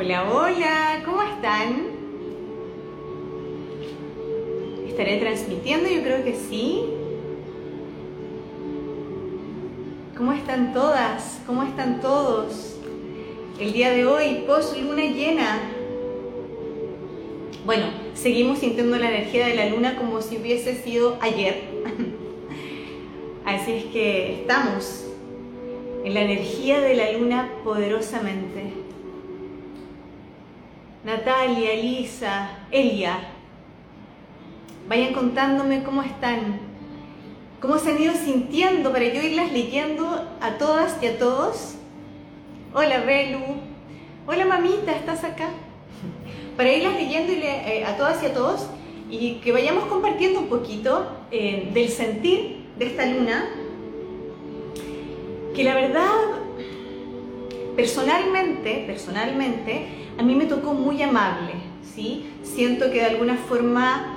[0.00, 1.86] Hola, hola, ¿cómo están?
[4.86, 5.88] ¿Estaré transmitiendo?
[5.90, 6.84] Yo creo que sí.
[10.16, 11.40] ¿Cómo están todas?
[11.48, 12.78] ¿Cómo están todos?
[13.58, 15.62] El día de hoy, post luna llena.
[17.66, 21.64] Bueno, seguimos sintiendo la energía de la luna como si hubiese sido ayer.
[23.44, 25.06] Así es que estamos
[26.04, 28.77] en la energía de la luna poderosamente.
[31.08, 33.18] Natalia, Lisa, Elia,
[34.90, 36.60] vayan contándome cómo están,
[37.62, 41.76] cómo se han ido sintiendo para yo irlas leyendo a todas y a todos.
[42.74, 43.38] Hola Belu,
[44.26, 45.48] hola mamita, ¿estás acá?
[46.58, 48.66] Para irlas leyendo eh, a todas y a todos
[49.08, 53.48] y que vayamos compartiendo un poquito eh, del sentir de esta luna,
[55.54, 56.12] que la verdad,
[57.78, 59.86] personalmente, personalmente,
[60.18, 61.52] a mí me tocó muy amable,
[61.94, 62.26] ¿sí?
[62.42, 64.16] Siento que de alguna forma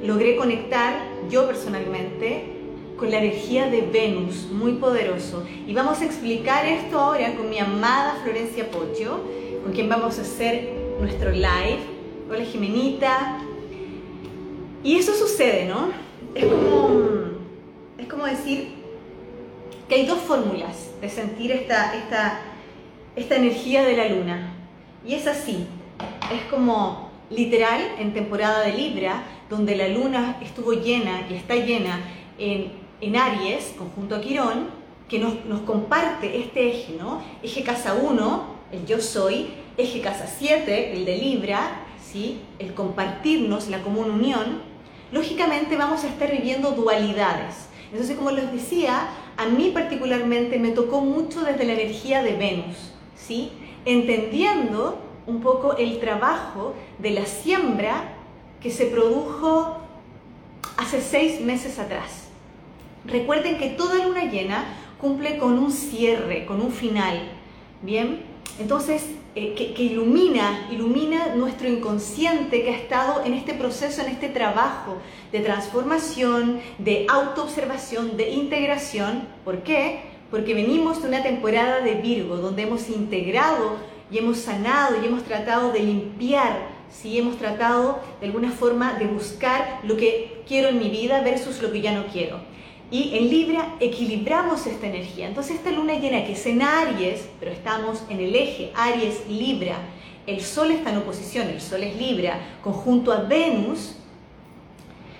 [0.00, 0.94] logré conectar
[1.28, 2.52] yo personalmente
[2.96, 5.44] con la energía de Venus, muy poderoso.
[5.66, 9.18] Y vamos a explicar esto ahora con mi amada Florencia Pocho,
[9.64, 11.80] con quien vamos a hacer nuestro live.
[12.30, 13.38] Hola Jimenita.
[14.84, 15.88] Y eso sucede, ¿no?
[16.32, 16.90] Es como,
[17.98, 18.83] es como decir,
[19.88, 22.40] que hay dos fórmulas de sentir esta, esta,
[23.16, 24.54] esta energía de la luna.
[25.06, 25.66] Y es así,
[26.32, 32.00] es como literal en temporada de Libra, donde la luna estuvo llena y está llena
[32.38, 34.68] en, en Aries, conjunto a Quirón,
[35.08, 37.22] que nos, nos, comparte este eje, ¿no?
[37.42, 42.40] Eje casa 1, el yo soy, eje casa 7, el de Libra, ¿sí?
[42.58, 44.62] El compartirnos, la común unión.
[45.12, 47.68] Lógicamente vamos a estar viviendo dualidades.
[47.92, 52.92] Entonces, como les decía, a mí particularmente me tocó mucho desde la energía de Venus,
[53.16, 53.50] ¿sí?
[53.84, 58.14] Entendiendo un poco el trabajo de la siembra
[58.60, 59.78] que se produjo
[60.76, 62.28] hace seis meses atrás.
[63.04, 64.64] Recuerden que toda luna llena
[65.00, 67.20] cumple con un cierre, con un final,
[67.82, 68.22] ¿bien?
[68.58, 69.04] Entonces,
[69.36, 74.98] eh, que, ilumina, ilumina nuestro inconsciente que ha estado en este proceso, en este trabajo
[75.32, 79.26] de transformación, de autoobservación, de integración.
[79.44, 80.02] ¿Por qué?
[80.30, 83.76] Porque venimos de una temporada de Virgo, donde hemos integrado
[84.08, 87.18] y hemos sanado y hemos tratado de limpiar, ¿sí?
[87.18, 91.72] hemos tratado de alguna forma de buscar lo que quiero en mi vida versus lo
[91.72, 92.53] que ya no quiero.
[92.90, 95.26] Y en Libra equilibramos esta energía.
[95.26, 99.76] Entonces esta luna llena que es en Aries, pero estamos en el eje Aries-Libra,
[100.26, 103.96] el Sol está en oposición, el Sol es Libra, conjunto a Venus,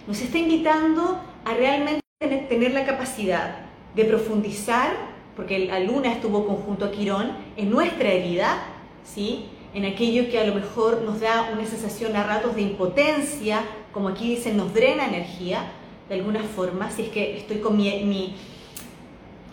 [0.06, 4.92] nos está invitando a realmente tener la capacidad de profundizar,
[5.36, 8.62] porque la luna estuvo conjunto a Quirón, en nuestra herida,
[9.04, 9.46] ¿sí?
[9.74, 14.08] en aquello que a lo mejor nos da una sensación a ratos de impotencia, como
[14.08, 15.64] aquí dicen, nos drena energía,
[16.08, 18.34] de alguna forma, si es que estoy con, mi,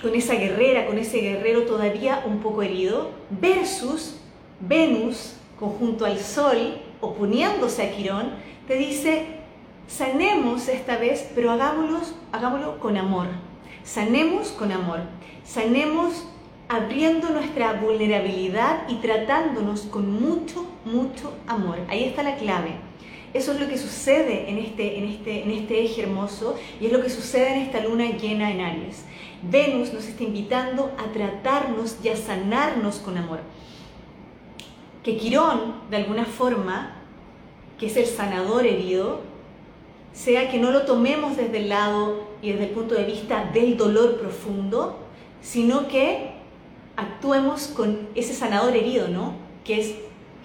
[0.01, 4.17] con esa guerrera, con ese guerrero todavía un poco herido, versus
[4.59, 8.31] Venus conjunto al Sol, oponiéndose a Quirón,
[8.67, 9.25] te dice,
[9.87, 11.99] sanemos esta vez, pero hagámoslo,
[12.31, 13.27] hagámoslo con amor.
[13.83, 14.99] Sanemos con amor.
[15.43, 16.27] Sanemos
[16.67, 21.79] abriendo nuestra vulnerabilidad y tratándonos con mucho, mucho amor.
[21.89, 22.90] Ahí está la clave.
[23.33, 26.91] Eso es lo que sucede en este, en, este, en este eje hermoso y es
[26.91, 29.05] lo que sucede en esta luna llena en Aries.
[29.41, 33.39] Venus nos está invitando a tratarnos y a sanarnos con amor.
[35.03, 36.97] Que Quirón, de alguna forma,
[37.79, 39.21] que es el sanador herido,
[40.13, 43.77] sea que no lo tomemos desde el lado y desde el punto de vista del
[43.77, 44.99] dolor profundo,
[45.41, 46.31] sino que
[46.95, 49.33] actuemos con ese sanador herido, ¿no?
[49.63, 49.95] Que es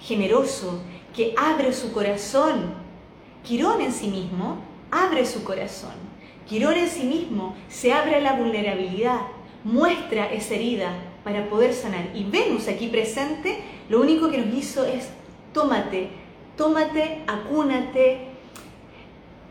[0.01, 0.81] generoso,
[1.17, 2.75] que abre su corazón.
[3.43, 4.59] Quirón en sí mismo
[4.91, 5.95] abre su corazón.
[6.47, 9.23] Quirón en sí mismo se abre a la vulnerabilidad,
[9.65, 10.93] muestra esa herida
[11.25, 12.11] para poder sanar.
[12.15, 15.09] Y Venus aquí presente lo único que nos hizo es
[15.53, 16.11] tómate,
[16.57, 18.29] tómate, acúnate,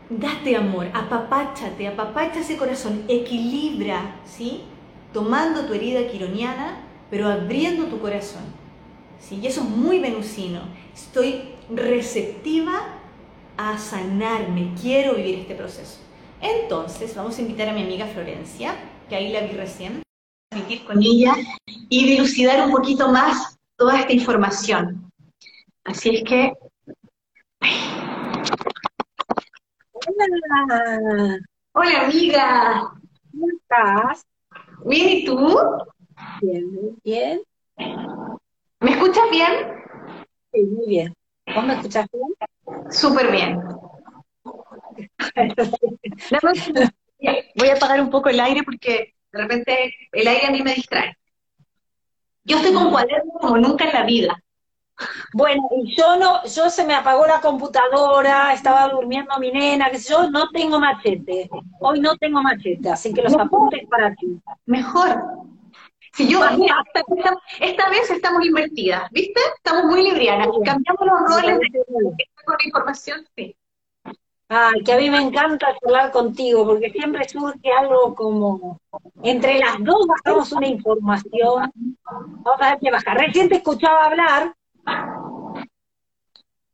[0.08, 4.62] date amor, apapáchate, apapacha ese corazón, equilibra, ¿sí?
[5.12, 6.80] Tomando tu herida quironiana,
[7.10, 8.42] pero abriendo tu corazón.
[9.20, 9.40] ¿sí?
[9.42, 10.60] Y eso es muy venusino.
[10.94, 12.96] Estoy receptiva
[13.56, 15.98] a sanarme, quiero vivir este proceso.
[16.40, 18.74] Entonces, vamos a invitar a mi amiga Florencia,
[19.08, 20.02] que ahí la vi recién, a
[20.50, 21.34] transmitir con ella
[21.88, 25.10] y dilucidar un poquito más toda esta información.
[25.84, 26.52] Así es que...
[29.92, 31.40] Hola,
[31.72, 32.92] hola amiga.
[33.32, 34.24] ¿Cómo estás?
[34.84, 35.58] Bien, ¿y tú?
[36.42, 37.42] Bien, bien.
[38.80, 39.52] ¿Me escuchas bien?
[40.52, 41.14] Sí, muy bien.
[41.56, 42.34] ¿Vos me escuchas bien?
[42.90, 43.58] Súper bien.
[47.56, 50.74] Voy a apagar un poco el aire porque de repente el aire a mí me
[50.74, 51.16] distrae.
[52.44, 54.38] Yo estoy con cuadernos como nunca en la vida.
[55.32, 59.98] Bueno, y yo no, yo se me apagó la computadora, estaba durmiendo mi nena, que
[59.98, 61.48] yo, no tengo machete.
[61.80, 64.38] Hoy no tengo machete, así que los apuntes para ti.
[64.66, 65.22] Mejor.
[66.16, 66.40] Si yo,
[67.60, 69.38] esta, vez estamos invertidas, ¿viste?
[69.54, 70.48] Estamos muy librianas.
[70.64, 73.54] Cambiamos los roles de, con información, sí.
[74.48, 78.80] Ay, que a mí me encanta hablar contigo, porque siempre surge algo como,
[79.22, 81.70] entre las dos bajamos una información,
[82.04, 83.12] vamos a ver qué baja.
[83.12, 84.54] Recién te escuchaba hablar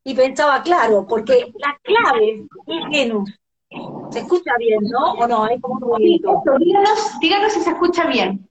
[0.05, 3.41] y pensaba, claro, porque la clave es Venus.
[4.11, 5.15] ¿Se escucha bien, no?
[5.15, 5.49] ¿O no?
[5.49, 6.43] Es como un bonito.
[6.61, 8.49] Díganos, díganos si se escucha bien.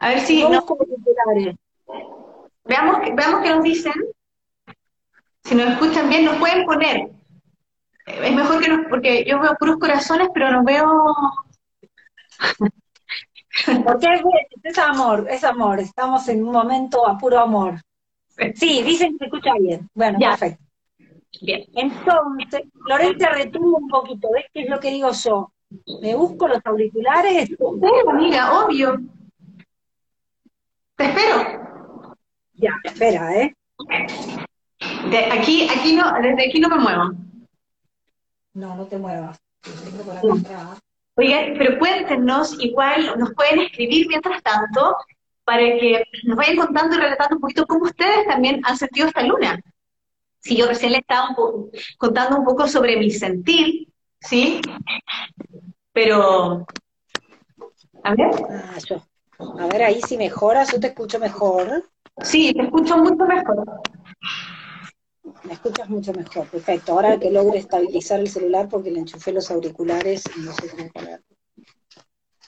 [0.00, 0.42] A ver si...
[0.42, 0.64] No,
[2.64, 3.92] veamos, veamos qué nos dicen.
[5.44, 7.10] Si nos escuchan bien, nos pueden poner
[8.06, 10.86] es mejor que no, porque yo veo puros corazones, pero no veo...
[13.84, 14.06] porque
[14.62, 17.80] es, amor, es amor, estamos en un momento a puro amor.
[18.54, 19.88] Sí, dicen que se escucha bien.
[19.94, 20.64] Bueno, perfecto.
[21.42, 21.64] Bien.
[21.74, 25.52] Entonces, Lorenza retuvo un poquito, ¿ves qué es lo que digo yo?
[26.00, 27.48] ¿Me busco los auriculares?
[27.48, 27.56] Sí,
[28.08, 28.98] amiga, obvio.
[31.00, 32.16] Te espero.
[32.56, 33.56] Ya, espera, ¿eh?
[35.10, 37.12] De aquí, aquí no, desde aquí no me muevo.
[38.52, 39.40] No, no te muevas.
[41.14, 44.94] Oye, pero cuéntenos, igual nos pueden escribir mientras tanto,
[45.44, 49.22] para que nos vayan contando y relatando un poquito cómo ustedes también han sentido esta
[49.22, 49.58] luna.
[50.40, 51.34] Si yo recién le estaba
[51.96, 53.88] contando un poco sobre mi sentir,
[54.20, 54.60] ¿sí?
[55.94, 56.66] Pero,
[58.04, 58.30] a ver.
[58.50, 59.00] Ah,
[59.58, 61.84] a ver, ahí si mejoras, yo te escucho mejor.
[62.22, 63.82] Sí, te escucho mucho mejor.
[65.44, 66.92] Me escuchas mucho mejor, perfecto.
[66.92, 70.88] Ahora que logre estabilizar el celular porque le enchufé los auriculares y no sé cómo
[70.90, 71.22] poner.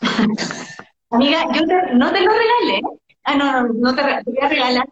[1.11, 2.81] Amiga, yo no te lo regalé.
[3.25, 4.89] Ah, no, no, no te, voy a regalar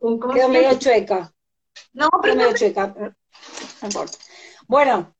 [0.00, 0.20] un...
[0.32, 1.32] Quedó medio chueca.
[1.92, 2.36] No, pero...
[2.36, 2.94] medio chueca.
[2.94, 3.14] No
[3.82, 4.18] importa.
[4.66, 5.14] Bueno,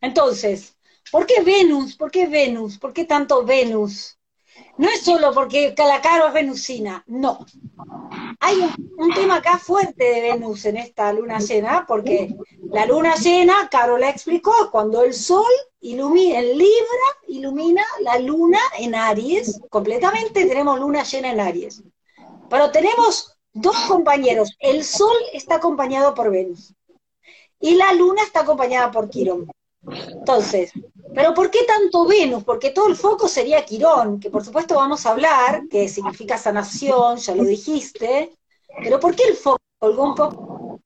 [0.00, 0.76] entonces,
[1.10, 1.96] ¿por qué Venus?
[1.96, 2.78] ¿Por qué Venus?
[2.78, 4.19] ¿Por qué tanto Venus?
[4.76, 7.44] No es solo porque Calacaro es venusina, no.
[8.40, 8.56] Hay
[8.96, 12.34] un, tema acá fuerte de Venus en esta luna llena, porque
[12.70, 18.58] la luna llena, Caro la explicó, cuando el sol ilumina, en Libra ilumina la luna
[18.78, 21.82] en Aries, completamente tenemos luna llena en Aries.
[22.48, 26.74] Pero tenemos dos compañeros, el sol está acompañado por Venus
[27.60, 29.50] y la luna está acompañada por Quirón.
[29.82, 30.72] Entonces,
[31.14, 32.44] pero ¿por qué tanto Venus?
[32.44, 37.16] Porque todo el foco sería Quirón, que por supuesto vamos a hablar, que significa sanación,
[37.16, 38.30] ya lo dijiste,
[38.82, 40.80] pero ¿por qué el foco colgó un poco?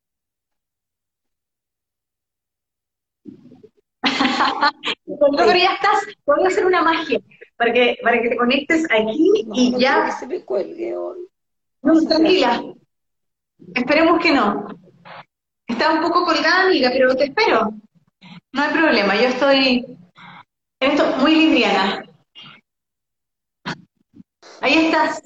[5.65, 7.21] ya estás, voy a hacer una magia
[7.57, 10.11] para que, para que te conectes aquí y ya.
[10.11, 11.27] se me cuelgue hoy.
[11.83, 12.63] No, tranquila.
[13.75, 14.67] Esperemos que no.
[15.67, 17.73] Está un poco colgada, amiga, pero te espero.
[18.55, 19.99] No hay problema, yo estoy
[20.79, 22.09] en esto muy liviana.
[24.61, 25.21] Ahí estás.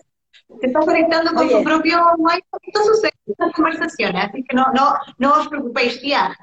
[0.61, 2.41] Te estás conectando con tu propio wifi.
[2.63, 6.35] Esto sucede en estas conversaciones, así que no, no, no os preocupéis, ya.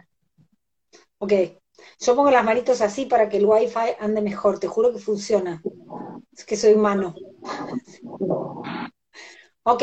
[1.17, 1.33] Ok.
[1.99, 4.59] Yo pongo las manitos así para que el wifi ande mejor.
[4.59, 5.63] Te juro que funciona.
[6.31, 7.15] Es que soy humano.
[9.63, 9.81] Ok,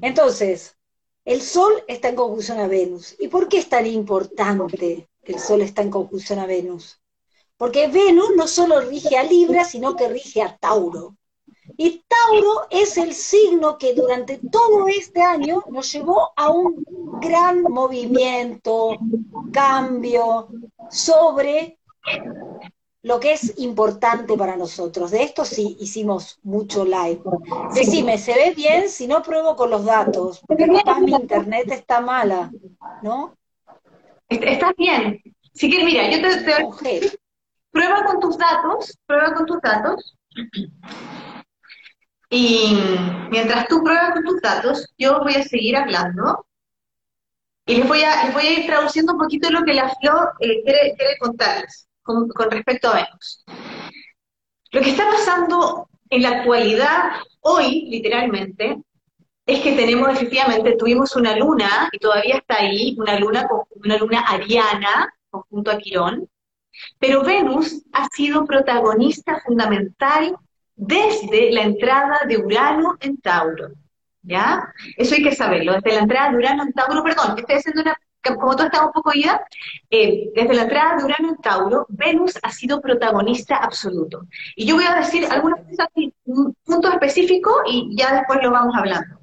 [0.00, 0.78] entonces,
[1.26, 3.14] el Sol está en conjunción a Venus.
[3.18, 5.10] ¿Y por qué es tan importante?
[5.22, 7.00] El Sol está en conjunción a Venus.
[7.56, 11.16] Porque Venus no solo rige a Libra, sino que rige a Tauro.
[11.76, 16.84] Y Tauro es el signo que durante todo este año nos llevó a un
[17.20, 18.96] gran movimiento,
[19.52, 20.48] cambio
[20.90, 21.78] sobre
[23.02, 25.10] lo que es importante para nosotros.
[25.10, 27.22] De esto sí hicimos mucho live.
[27.74, 28.88] Decime, ¿se ve bien?
[28.88, 32.50] Si no, pruebo con los datos, porque capaz mi internet está mala,
[33.02, 33.37] ¿no?
[34.28, 35.20] Estás bien.
[35.54, 37.18] Así que mira, yo te, te
[37.70, 40.16] prueba con tus datos, prueba con tus datos.
[42.30, 42.78] Y
[43.30, 46.46] mientras tú pruebas con tus datos, yo voy a seguir hablando.
[47.66, 50.30] Y les voy a, les voy a ir traduciendo un poquito lo que la Flo
[50.40, 53.44] eh, quiere, quiere, contarles con, con respecto a Venus.
[54.72, 58.78] Lo que está pasando en la actualidad, hoy, literalmente,
[59.48, 63.48] es que tenemos efectivamente, tuvimos una luna, y todavía está ahí, una luna,
[63.82, 66.28] una luna ariana, conjunto a Quirón,
[66.98, 70.36] pero Venus ha sido protagonista fundamental
[70.76, 73.70] desde la entrada de Urano en Tauro.
[74.22, 74.70] ¿ya?
[74.98, 75.72] Eso hay que saberlo.
[75.76, 77.96] Desde la entrada de Urano en Tauro, perdón, estoy haciendo una,
[78.36, 79.40] como todo está un poco ya,
[79.88, 84.26] eh, desde la entrada de Urano en Tauro, Venus ha sido protagonista absoluto.
[84.56, 85.60] Y yo voy a decir algunos
[86.64, 89.17] puntos específicos y ya después lo vamos hablando.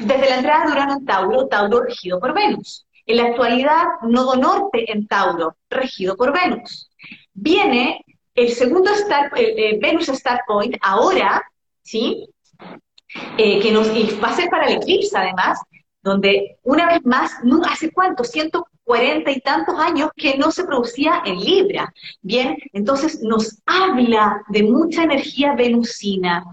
[0.00, 2.86] Desde la entrada de Urano en Tauro, Tauro regido por Venus.
[3.06, 6.90] En la actualidad, Nodo Norte en Tauro, regido por Venus.
[7.32, 11.42] Viene el segundo star, eh, Venus Star Point, ahora,
[11.82, 12.28] ¿sí?
[13.38, 15.58] Eh, que nos va a ser para el eclipse además,
[16.02, 17.32] donde una vez más,
[17.68, 18.24] ¿hace cuánto?
[18.24, 21.92] 140 y tantos años que no se producía en Libra.
[22.20, 26.44] Bien, entonces nos habla de mucha energía venusina.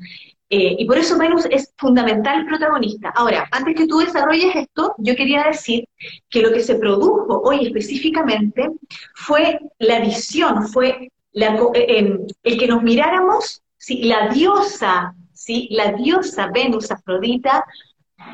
[0.56, 3.10] Eh, y por eso Venus es fundamental protagonista.
[3.16, 5.90] Ahora, antes que tú desarrolles esto, yo quería decir
[6.30, 8.70] que lo que se produjo hoy específicamente
[9.16, 14.04] fue la visión, fue eh, em, el que nos miráramos, ¿sí?
[14.04, 15.70] la diosa ¿sí?
[15.72, 17.66] La diosa Venus Afrodita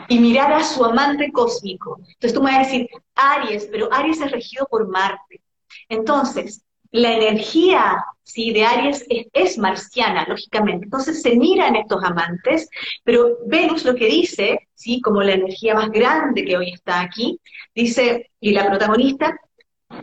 [0.09, 2.01] y mirar a su amante cósmico.
[2.01, 5.41] Entonces tú me vas a decir, Aries, pero Aries es regido por Marte.
[5.87, 8.51] Entonces, la energía ¿sí?
[8.51, 10.85] de Aries es, marciana, lógicamente.
[10.85, 12.69] Entonces se miran estos amantes,
[13.03, 15.01] pero Venus lo que dice, ¿sí?
[15.01, 17.39] como la energía más grande que hoy está aquí,
[17.75, 19.35] dice, y la protagonista,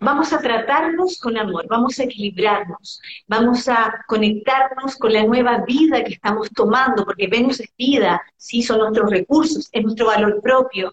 [0.00, 6.02] Vamos a tratarnos con amor, vamos a equilibrarnos, vamos a conectarnos con la nueva vida
[6.02, 10.92] que estamos tomando, porque Venus es vida, sí, son nuestros recursos, es nuestro valor propio,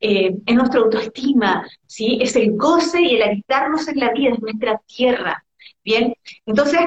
[0.00, 4.40] eh, es nuestra autoestima, sí, es el goce y el habitarnos en la vida, es
[4.40, 5.44] nuestra tierra.
[5.84, 6.12] Bien,
[6.44, 6.80] entonces,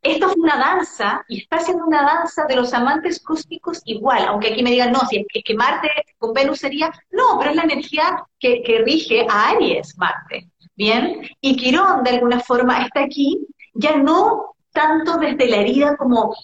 [0.00, 4.52] esto es una danza, y está siendo una danza de los amantes cósmicos igual, aunque
[4.52, 7.64] aquí me digan, no, si es que Marte con Venus sería, no, pero es la
[7.64, 10.48] energía que, que rige a Aries, Marte.
[10.78, 11.22] ¿Bien?
[11.40, 16.34] Y Quirón, de alguna forma, está aquí, ya no tanto desde la herida como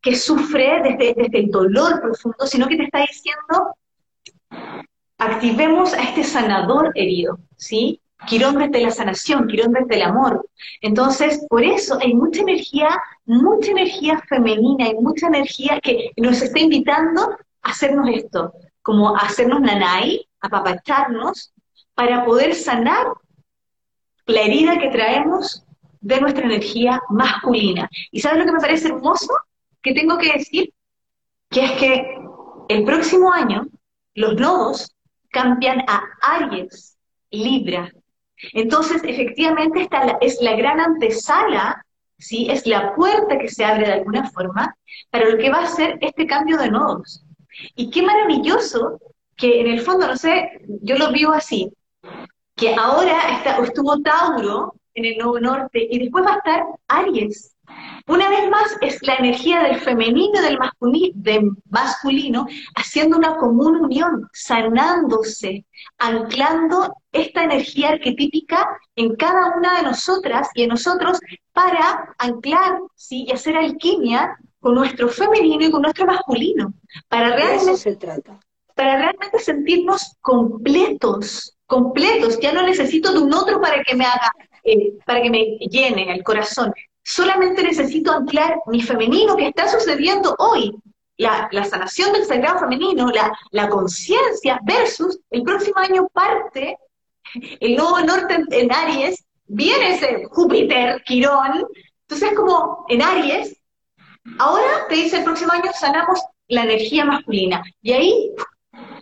[0.00, 3.74] que sufre desde, desde el dolor profundo, sino que te está diciendo,
[5.18, 8.00] activemos a este sanador herido, ¿sí?
[8.26, 10.46] Quirón desde la sanación, Quirón desde el amor.
[10.82, 12.90] Entonces, por eso hay mucha energía,
[13.24, 19.20] mucha energía femenina, hay mucha energía que nos está invitando a hacernos esto, como a
[19.20, 21.52] hacernos nanay, a apapacharnos,
[21.94, 23.06] para poder sanar
[24.26, 25.64] la herida que traemos
[26.00, 27.88] de nuestra energía masculina.
[28.10, 29.32] ¿Y sabes lo que me parece hermoso?
[29.82, 30.72] Que tengo que decir
[31.50, 32.18] que es que
[32.68, 33.66] el próximo año
[34.14, 34.94] los nodos
[35.30, 36.96] cambian a Aries,
[37.30, 37.92] Libra.
[38.52, 41.84] Entonces, efectivamente, esta es la gran antesala,
[42.18, 42.48] ¿sí?
[42.50, 44.74] es la puerta que se abre de alguna forma
[45.10, 47.24] para lo que va a ser este cambio de nodos.
[47.74, 48.98] Y qué maravilloso
[49.36, 51.72] que en el fondo, no sé, yo lo vivo así,
[52.60, 57.56] que ahora está, estuvo Tauro en el Nuevo Norte y después va a estar Aries.
[58.06, 60.40] Una vez más es la energía del femenino
[60.92, 65.64] y del masculino, haciendo una común unión, sanándose,
[65.98, 71.18] anclando esta energía arquetípica en cada una de nosotras y en nosotros
[71.52, 73.24] para anclar ¿sí?
[73.26, 76.74] y hacer alquimia con nuestro femenino y con nuestro masculino.
[77.08, 78.38] Para realmente, se trata.
[78.74, 84.30] Para realmente sentirnos completos, completos, ya no necesito de un otro para que me haga,
[84.64, 86.74] eh, para que me llene el corazón.
[87.02, 90.74] Solamente necesito anclar mi femenino que está sucediendo hoy,
[91.16, 96.76] la, sanación del sagrado femenino, la, la conciencia versus el próximo año parte
[97.34, 101.66] el nuevo norte en, Aries, viene ese Júpiter, Quirón,
[102.02, 103.56] entonces como en Aries,
[104.38, 108.30] ahora te dice el próximo año sanamos la energía masculina y ahí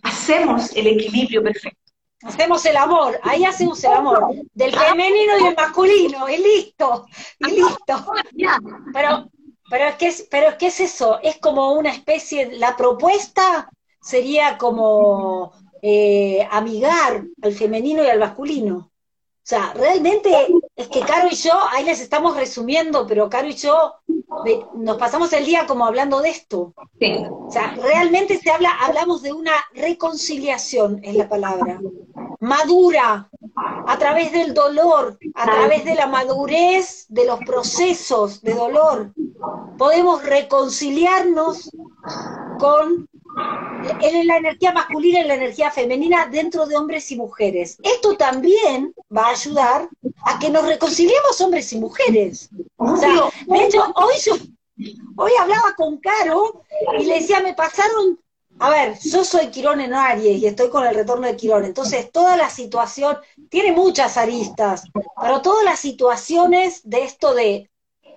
[0.03, 1.78] hacemos el equilibrio perfecto.
[2.23, 7.07] Hacemos el amor, ahí hacemos el amor, del femenino y el masculino, y listo,
[7.39, 8.13] y listo.
[8.93, 9.31] Pero,
[9.71, 11.21] pero, ¿qué es, pero ¿qué es eso?
[11.23, 13.71] Es como una especie, la propuesta
[14.01, 18.91] sería como eh, amigar al femenino y al masculino.
[19.49, 20.31] O sea, realmente
[20.77, 23.95] es que Caro y yo, ahí les estamos resumiendo, pero Caro y yo
[24.75, 26.75] nos pasamos el día como hablando de esto.
[26.77, 31.81] O sea, realmente se habla, hablamos de una reconciliación, es la palabra,
[32.41, 33.31] madura,
[33.87, 39.15] a través del dolor, a través de la madurez de los procesos de dolor.
[39.79, 41.71] Podemos reconciliarnos
[42.59, 43.08] con
[44.01, 47.79] en la energía masculina y la energía femenina dentro de hombres y mujeres.
[47.83, 49.89] Esto también va a ayudar
[50.25, 52.51] a que nos reconciliemos hombres y mujeres.
[52.51, 54.35] de hecho, hoy yo,
[55.17, 56.63] hoy hablaba con Caro
[56.99, 58.19] y le decía, me pasaron,
[58.59, 62.11] a ver, yo soy Quirón en Aries y estoy con el retorno de Quirón, entonces
[62.11, 63.17] toda la situación
[63.49, 64.85] tiene muchas aristas,
[65.21, 67.71] pero todas las situaciones de esto de,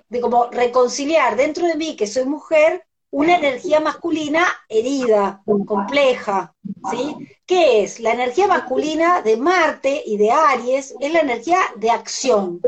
[0.09, 6.55] de como reconciliar dentro de mí, que soy mujer, una energía masculina herida, compleja,
[6.89, 7.15] ¿sí?
[7.45, 7.99] ¿Qué es?
[7.99, 12.61] La energía masculina de Marte y de Aries es la energía de acción,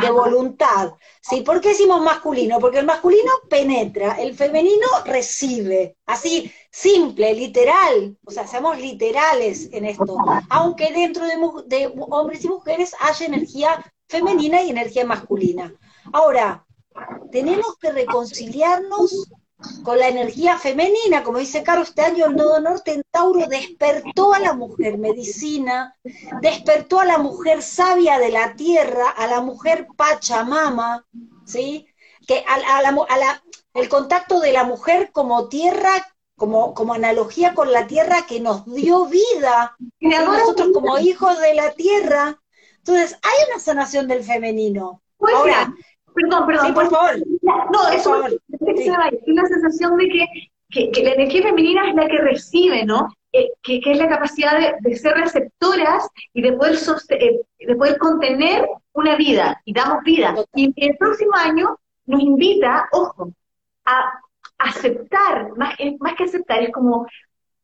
[0.00, 1.40] de voluntad, ¿sí?
[1.40, 2.60] ¿Por qué decimos masculino?
[2.60, 9.84] Porque el masculino penetra, el femenino recibe, así, simple, literal, o sea, seamos literales en
[9.84, 10.16] esto,
[10.48, 11.36] aunque dentro de,
[11.66, 15.74] de hombres y mujeres haya energía femenina y energía masculina.
[16.12, 16.64] Ahora,
[17.32, 19.28] tenemos que reconciliarnos
[19.82, 24.32] con la energía femenina, como dice Caro, este año el nodo norte en Tauro despertó
[24.32, 25.96] a la mujer medicina,
[26.40, 31.04] despertó a la mujer sabia de la tierra, a la mujer pachamama,
[31.44, 31.86] ¿sí?
[32.26, 33.42] Que a, la,
[33.74, 35.90] el contacto de la mujer como tierra,
[36.36, 41.72] como, como analogía con la tierra que nos dio vida, nosotros como hijos de la
[41.72, 42.40] tierra.
[42.76, 45.02] Entonces, hay una sanación del femenino.
[45.20, 45.74] Ahora,
[46.14, 46.74] Perdón, perdón.
[46.74, 47.16] por favor.
[47.42, 48.24] No, eso
[48.66, 53.08] es una sensación de que, que, la energía femenina es la que recibe, ¿no?
[53.32, 56.76] Eh, que, que, es la capacidad de, ser receptoras y de poder,
[57.10, 60.34] eh, de poder contener una vida, y damos vida.
[60.54, 63.32] Y el próximo año nos invita, ojo,
[63.84, 64.20] a
[64.58, 67.06] aceptar, más, más que aceptar, es como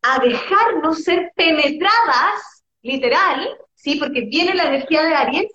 [0.02, 3.96] a dejarnos ser penetradas, literal, ¿sí?
[3.96, 5.52] Porque viene la energía de Aries,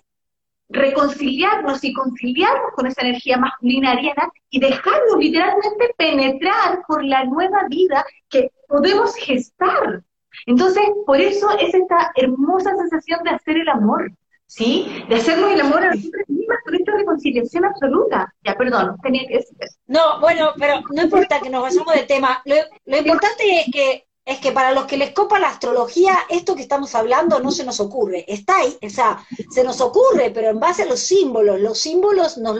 [0.70, 7.66] reconciliarnos y conciliarnos con esa energía masculina ariana y dejarnos literalmente penetrar por la nueva
[7.68, 10.02] vida que podemos gestar.
[10.46, 14.12] Entonces, por eso es esta hermosa sensación de hacer el amor,
[14.46, 15.04] ¿sí?
[15.08, 18.32] De hacernos el amor a nosotros mismas con esta reconciliación absoluta.
[18.44, 19.56] Ya, perdón, tenía que decir
[19.88, 22.40] No, bueno, pero no importa que nos vayamos de tema.
[22.44, 22.54] Lo,
[22.86, 26.62] lo importante es que es que para los que les copa la astrología, esto que
[26.62, 28.24] estamos hablando no se nos ocurre.
[28.28, 31.58] Está ahí, o sea, se nos ocurre, pero en base a los símbolos.
[31.60, 32.58] Los símbolos, nos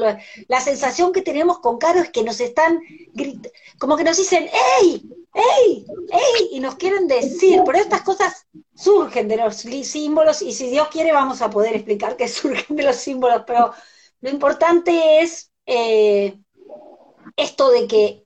[0.48, 2.80] la sensación que tenemos con Caro es que nos están,
[3.78, 4.48] como que nos dicen,
[4.80, 5.02] ¡Ey!
[5.34, 5.86] ¡Ey!
[6.10, 6.48] ¡Ey!
[6.52, 11.12] Y nos quieren decir, pero estas cosas surgen de los símbolos y si Dios quiere
[11.12, 13.72] vamos a poder explicar que surgen de los símbolos, pero
[14.20, 15.50] lo importante es...
[15.66, 16.36] Eh,
[17.36, 18.22] esto de que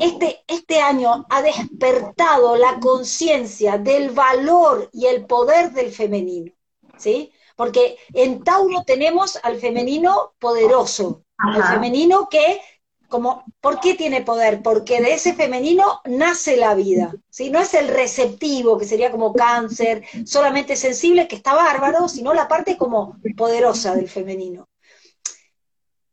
[0.00, 6.52] este, este año ha despertado la conciencia del valor y el poder del femenino,
[6.96, 7.32] ¿sí?
[7.56, 12.60] Porque en Tauro tenemos al femenino poderoso, al femenino que,
[13.08, 14.62] como, ¿por qué tiene poder?
[14.62, 17.50] Porque de ese femenino nace la vida, ¿sí?
[17.50, 22.46] No es el receptivo, que sería como cáncer, solamente sensible, que está bárbaro, sino la
[22.46, 24.67] parte como poderosa del femenino.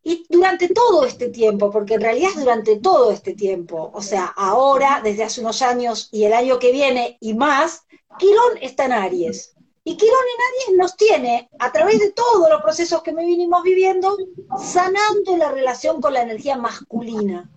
[0.08, 4.26] Y durante todo este tiempo, porque en realidad es durante todo este tiempo, o sea,
[4.38, 7.88] ahora, desde hace unos años y el año que viene y más,
[8.20, 9.56] Quirón está en Aries.
[9.84, 13.64] Y Quirón en Aries nos tiene, a través de todos los procesos que me vinimos
[13.64, 14.16] viviendo,
[14.64, 17.50] sanando la relación con la energía masculina,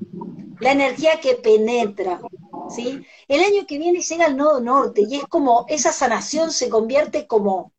[0.59, 2.19] la energía que penetra.
[2.75, 3.05] ¿sí?
[3.29, 7.27] El año que viene llega al nodo norte y es como esa sanación se convierte
[7.27, 7.73] como,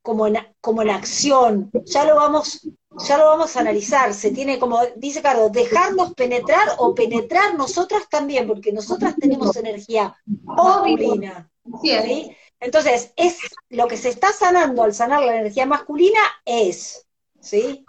[0.00, 1.70] como, en, como en acción.
[1.84, 2.66] Ya lo vamos
[2.98, 8.08] ya lo vamos a analizar, se tiene como, dice Carlos, dejarnos penetrar o penetrar nosotras
[8.08, 11.50] también, porque nosotras tenemos energía masculina.
[11.82, 12.30] ¿sí?
[12.60, 17.06] Entonces, es lo que se está sanando al sanar la energía masculina es,
[17.40, 17.84] ¿sí?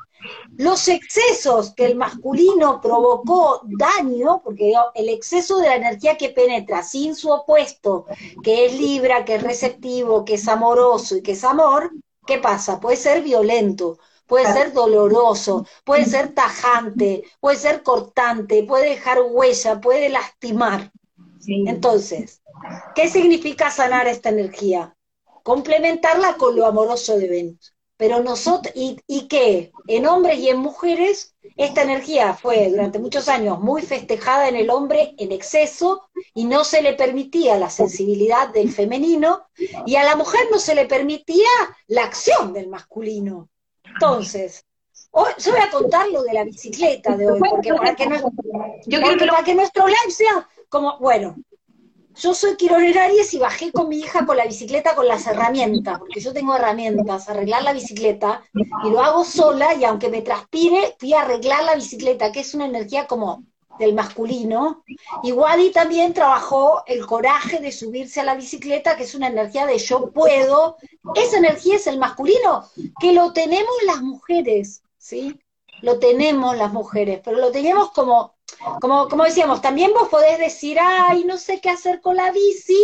[0.58, 6.84] Los excesos que el masculino provocó daño, porque el exceso de la energía que penetra
[6.84, 8.08] sin su opuesto,
[8.44, 11.92] que es libra, que es receptivo, que es amoroso y que es amor,
[12.26, 12.80] ¿qué pasa?
[12.80, 19.80] Puede ser violento puede ser doloroso, puede ser tajante, puede ser cortante, puede dejar huella,
[19.80, 20.92] puede lastimar.
[21.48, 22.42] Entonces,
[22.94, 24.96] ¿qué significa sanar esta energía?
[25.44, 27.74] Complementarla con lo amoroso de Venus.
[27.96, 33.28] Pero nosotros, y, y que en hombres y en mujeres, esta energía fue durante muchos
[33.28, 38.50] años muy festejada en el hombre en exceso y no se le permitía la sensibilidad
[38.50, 39.48] del femenino
[39.88, 41.50] y a la mujer no se le permitía
[41.88, 43.50] la acción del masculino.
[43.94, 44.64] Entonces,
[45.12, 48.10] hoy, yo voy a contar lo de la bicicleta de hoy, porque para que,
[48.86, 51.36] yo para que nuestro live sea como, bueno,
[52.16, 56.00] yo soy Quironer Aries y bajé con mi hija con la bicicleta con las herramientas,
[56.00, 58.42] porque yo tengo herramientas, arreglar la bicicleta,
[58.84, 62.56] y lo hago sola, y aunque me transpire, fui a arreglar la bicicleta, que es
[62.56, 63.44] una energía como
[63.80, 64.84] del masculino.
[65.24, 69.66] Y Wadi también trabajó el coraje de subirse a la bicicleta, que es una energía
[69.66, 70.78] de yo puedo.
[71.16, 72.66] Esa energía es el masculino,
[73.00, 75.40] que lo tenemos las mujeres, ¿sí?
[75.82, 78.36] Lo tenemos las mujeres, pero lo tenemos como,
[78.82, 82.84] como, como decíamos, también vos podés decir, ay, no sé qué hacer con la bici,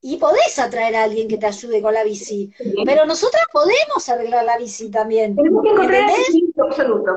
[0.00, 2.50] y podés atraer a alguien que te ayude con la bici.
[2.84, 5.36] Pero nosotras podemos arreglar la bici también.
[5.36, 7.12] Tenemos que encontrar el absoluto.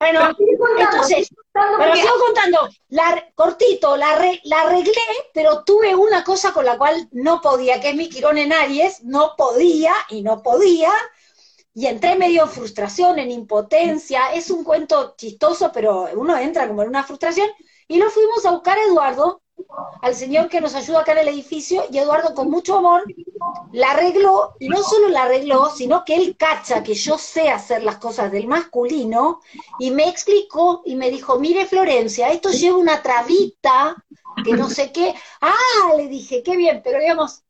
[0.00, 0.30] Bueno,
[0.78, 4.94] entonces, pero sigo contando, la, cortito, la, la arreglé,
[5.34, 9.04] pero tuve una cosa con la cual no podía, que es mi Quirón en Aries,
[9.04, 10.90] no podía y no podía,
[11.74, 16.82] y entré medio en frustración, en impotencia, es un cuento chistoso, pero uno entra como
[16.82, 17.50] en una frustración,
[17.86, 19.42] y lo fuimos a buscar a Eduardo,
[20.02, 23.04] al señor que nos ayuda acá en el edificio, y Eduardo con mucho amor
[23.72, 27.82] la arregló, y no solo la arregló, sino que él cacha que yo sé hacer
[27.82, 29.40] las cosas del masculino,
[29.78, 33.96] y me explicó y me dijo, mire Florencia, esto lleva una trabita,
[34.44, 37.42] que no sé qué, ah, le dije, qué bien, pero digamos,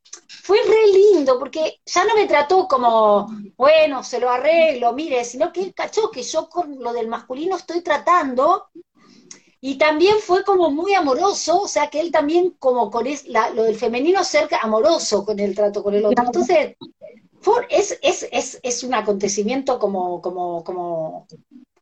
[0.42, 5.52] fue re lindo, porque ya no me trató como, bueno, se lo arreglo, mire, sino
[5.52, 8.68] que él cachó que yo con lo del masculino estoy tratando
[9.62, 13.04] y también fue como muy amoroso, o sea que él también como con
[13.54, 16.24] lo del femenino cerca, amoroso con el trato con el otro.
[16.24, 16.76] Entonces,
[17.68, 21.26] es, es, es, es, un acontecimiento como, como, como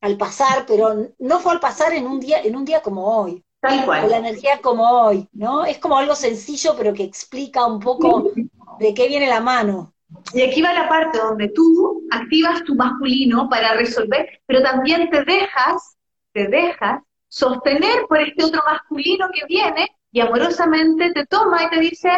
[0.01, 3.45] al pasar, pero no fue al pasar en un día, en un día como hoy.
[3.61, 4.03] Tal cual.
[4.03, 5.65] Con la energía como hoy, ¿no?
[5.65, 8.31] Es como algo sencillo, pero que explica un poco
[8.79, 9.93] de qué viene la mano.
[10.33, 15.25] Y aquí va la parte donde tú activas tu masculino para resolver, pero también te
[15.25, 15.97] dejas,
[16.33, 21.81] te dejas sostener por este otro masculino que viene y amorosamente te toma y te
[21.81, 22.11] dice,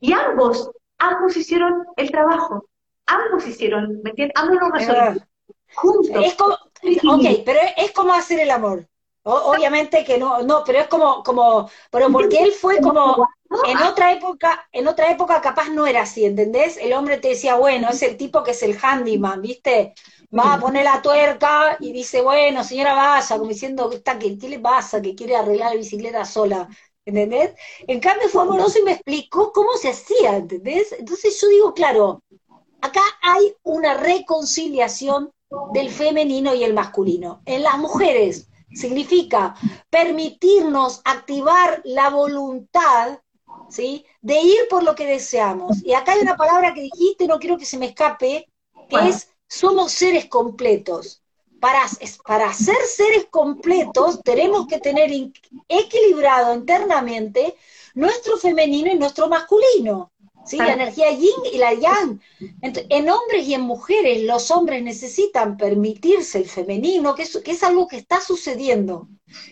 [0.00, 2.66] y ambos, ambos hicieron el trabajo,
[3.06, 4.34] ambos hicieron, ¿me entiendes?
[4.36, 5.26] Ambos lo resolvieron.
[5.74, 6.24] Juntos.
[6.24, 6.54] Es como,
[7.14, 8.86] ok, pero es como hacer el amor.
[9.24, 13.26] obviamente que no, no, pero es como, como, pero porque él fue como,
[13.66, 16.76] en otra época, en otra época capaz no era así, ¿entendés?
[16.76, 19.94] El hombre te decía, bueno, es el tipo que es el handyman, ¿viste?
[20.36, 24.58] Va a poner la tuerca y dice, bueno, señora vaya, como diciendo, ¿qué, ¿qué le
[24.58, 25.02] pasa?
[25.02, 26.68] Que quiere arreglar la bicicleta sola,
[27.04, 27.54] ¿entendés?
[27.86, 30.92] En cambio fue amoroso y me explicó cómo se hacía, ¿entendés?
[30.92, 32.22] Entonces yo digo, claro,
[32.80, 35.30] acá hay una reconciliación
[35.72, 37.42] del femenino y el masculino.
[37.44, 39.54] En las mujeres significa
[39.90, 43.18] permitirnos activar la voluntad,
[43.68, 44.06] ¿sí?
[44.22, 45.84] De ir por lo que deseamos.
[45.84, 48.48] Y acá hay una palabra que dijiste, no quiero que se me escape,
[48.88, 51.22] que es somos seres completos.
[51.60, 51.82] Para,
[52.26, 55.10] para ser seres completos tenemos que tener
[55.68, 57.54] equilibrado internamente
[57.94, 60.10] nuestro femenino y nuestro masculino.
[60.44, 60.56] ¿sí?
[60.56, 62.20] La energía yin y la yang.
[62.62, 67.62] en hombres y en mujeres, los hombres necesitan permitirse el femenino, que es, que es
[67.62, 69.08] algo que está sucediendo.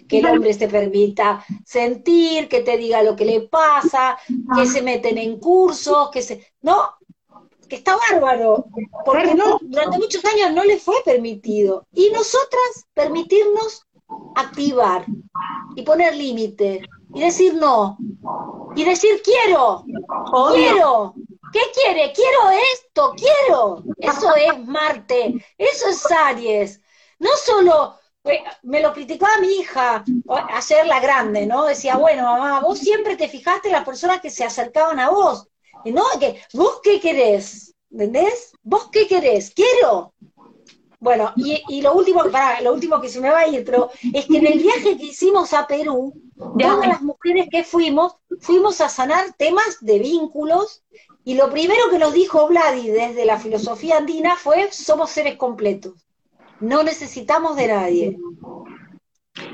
[0.08, 4.18] Que el hombre se permita sentir, que te diga lo que le pasa,
[4.56, 6.52] que se meten en cursos, que se.
[6.62, 6.96] No,
[7.70, 8.66] que está bárbaro,
[9.06, 11.87] porque no, durante muchos años no le fue permitido.
[11.92, 13.87] Y nosotras permitirnos
[14.35, 15.06] activar
[15.76, 16.83] y poner límite
[17.14, 17.96] y decir no
[18.76, 19.85] y decir quiero,
[20.52, 21.14] quiero,
[21.52, 22.12] ¿qué quiere?
[22.12, 23.83] Quiero esto, quiero.
[23.98, 26.80] Eso es Marte, eso es Aries.
[27.18, 30.04] No solo eh, me lo criticaba mi hija
[30.52, 31.64] ayer la grande, ¿no?
[31.64, 35.48] Decía, bueno, mamá, vos siempre te fijaste en las personas que se acercaban a vos.
[35.84, 38.52] Y no, que vos qué querés, ¿entendés?
[38.62, 39.52] ¿Vos qué querés?
[39.54, 40.12] Quiero.
[41.00, 44.26] Bueno, y, lo último, para, lo último que se me va a ir, pero es
[44.26, 46.12] que en el viaje que hicimos a Perú,
[46.58, 50.82] todas las mujeres que fuimos, fuimos a sanar temas de vínculos,
[51.24, 55.94] y lo primero que nos dijo Vladi desde la filosofía andina fue, somos seres completos,
[56.60, 58.18] no necesitamos de nadie.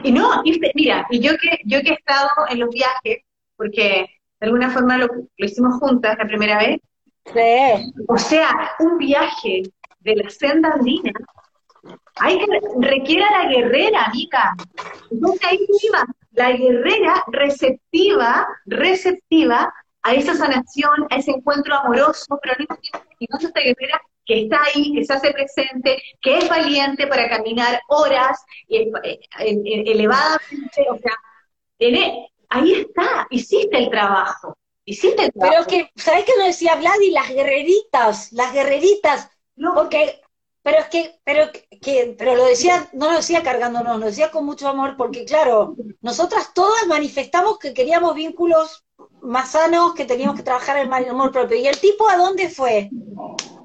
[0.03, 0.43] Y no,
[0.75, 3.19] mira, y yo que, yo que he estado en los viajes,
[3.57, 4.07] porque
[4.41, 6.81] de alguna forma lo, hicimos juntas la primera vez.
[7.27, 7.93] Sí.
[8.09, 9.63] O sea, un viaje
[10.01, 11.13] de la senda andina
[12.17, 12.47] hay que
[12.81, 14.55] requiere a la guerrera, amiga.
[15.11, 19.73] Entonces ahí iba, la guerrera receptiva, receptiva
[20.03, 24.43] a esa sanación, a ese encuentro amoroso, pero al mismo tiempo no esta guerrera que
[24.43, 30.87] está ahí, que se hace presente, que es valiente para caminar horas eh, eh, elevadamente,
[30.91, 31.13] o sea,
[31.79, 34.57] tiene ahí está, hiciste el trabajo.
[34.85, 35.65] Hiciste el trabajo.
[35.67, 37.11] Pero que, ¿sabes qué nos decía Vladi?
[37.11, 39.29] Las guerreritas, las guerreritas.
[39.57, 39.75] No.
[39.75, 40.21] Porque,
[40.63, 44.45] pero es que, pero que, pero lo decía, no lo decía cargándonos, lo decía con
[44.45, 48.85] mucho amor, porque claro, nosotras todas manifestamos que queríamos vínculos
[49.23, 51.57] más sanos, que teníamos que trabajar el amor propio.
[51.57, 52.91] ¿Y el tipo a dónde fue?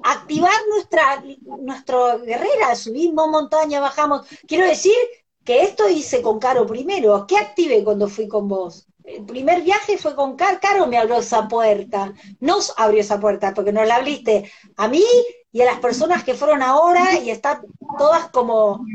[0.02, 1.22] Activar nuestra,
[1.60, 4.26] nuestra guerrera, subimos montaña, bajamos.
[4.46, 4.94] Quiero decir
[5.44, 7.26] que esto hice con Caro primero.
[7.26, 8.86] ¿Qué activé cuando fui con vos?
[9.04, 13.52] El primer viaje fue con Caro, Caro me abrió esa puerta, nos abrió esa puerta,
[13.52, 15.04] porque nos la abriste a mí
[15.50, 17.62] y a las personas que fueron ahora y están
[17.98, 18.86] todas como,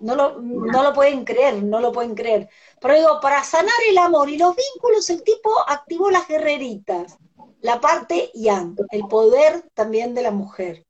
[0.00, 2.48] no lo, no lo pueden creer, no lo pueden creer.
[2.80, 7.16] Pero digo, para sanar el amor y los vínculos, el tipo activó las guerreritas,
[7.60, 10.84] la parte yang, el poder también de la mujer,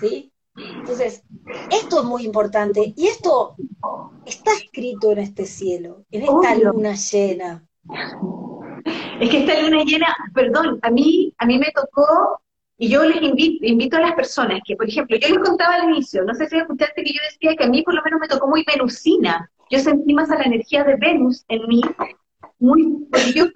[0.00, 0.32] ¿sí?
[0.56, 1.22] Entonces,
[1.70, 3.56] esto es muy importante y esto
[4.24, 7.66] está escrito en este cielo, en esta luna llena.
[9.20, 12.40] Es que esta luna llena, perdón, a mí, a mí me tocó,
[12.78, 15.90] y yo les invito, invito a las personas que, por ejemplo, yo les contaba al
[15.90, 18.28] inicio, no sé si escuchaste que yo decía que a mí por lo menos me
[18.28, 19.50] tocó muy venusina.
[19.70, 21.80] Yo sentí más a la energía de Venus en mí,
[22.58, 23.46] muy, yo,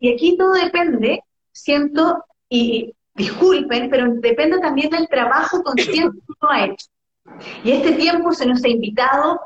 [0.00, 6.50] y aquí todo depende, siento, y disculpen, pero depende también del trabajo consciente que uno
[6.50, 6.86] ha hecho.
[7.64, 9.40] Y este tiempo se nos ha invitado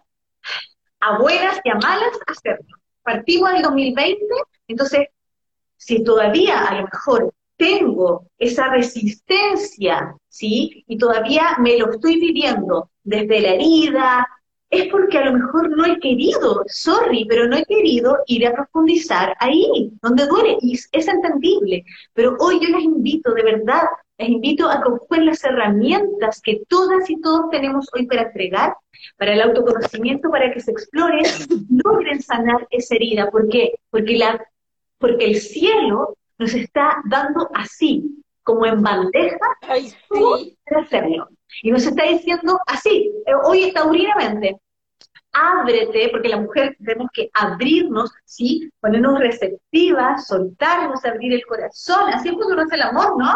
[1.01, 2.77] a buenas y a malas a hacerlo.
[3.03, 4.21] Partimos del 2020,
[4.69, 5.09] entonces,
[5.77, 10.85] si todavía a lo mejor tengo esa resistencia, ¿sí?
[10.87, 14.27] Y todavía me lo estoy viviendo desde la herida,
[14.71, 18.53] es porque a lo mejor no he querido, sorry, pero no he querido ir a
[18.53, 21.85] profundizar ahí, donde duele, y es entendible.
[22.15, 23.83] Pero hoy yo les invito, de verdad,
[24.17, 28.77] les invito a que las herramientas que todas y todos tenemos hoy para entregar,
[29.17, 31.25] para el autoconocimiento, para que se exploren,
[31.85, 33.31] logren sanar esa herida.
[33.31, 33.73] ¿Por qué?
[33.91, 34.41] Porque, la,
[34.99, 39.93] porque el cielo nos está dando así, como en bandeja, Ay,
[40.65, 41.29] para hacerlo.
[41.63, 44.59] Y nos está diciendo así, eh, hoy taurinamente,
[45.33, 48.71] ábrete, porque la mujer tenemos que abrirnos, ¿sí?
[48.81, 53.35] Ponernos receptivas, soltarnos, abrir el corazón, así es cuando uno hace el amor, ¿no?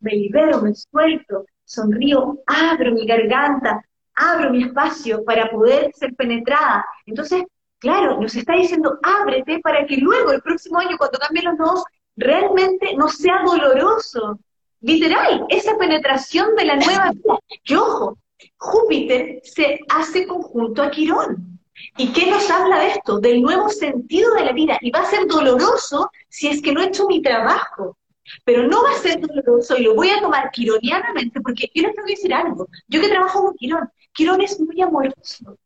[0.00, 3.80] Me libero, me suelto, sonrío, abro mi garganta,
[4.14, 6.84] abro mi espacio para poder ser penetrada.
[7.06, 7.44] Entonces,
[7.78, 11.84] claro, nos está diciendo, ábrete para que luego, el próximo año, cuando cambien los dos,
[12.16, 14.38] realmente no sea doloroso,
[14.82, 17.38] literal, esa penetración de la nueva vida.
[17.64, 18.18] Que ojo,
[18.58, 21.60] Júpiter se hace conjunto a Quirón.
[21.96, 23.18] ¿Y qué nos habla de esto?
[23.18, 24.78] Del nuevo sentido de la vida.
[24.80, 27.96] Y va a ser doloroso si es que no he hecho mi trabajo.
[28.44, 31.94] Pero no va a ser doloroso y lo voy a tomar quironianamente porque yo les
[31.94, 32.68] tengo que decir algo.
[32.88, 35.58] Yo que trabajo con Quirón, Quirón es muy amoroso.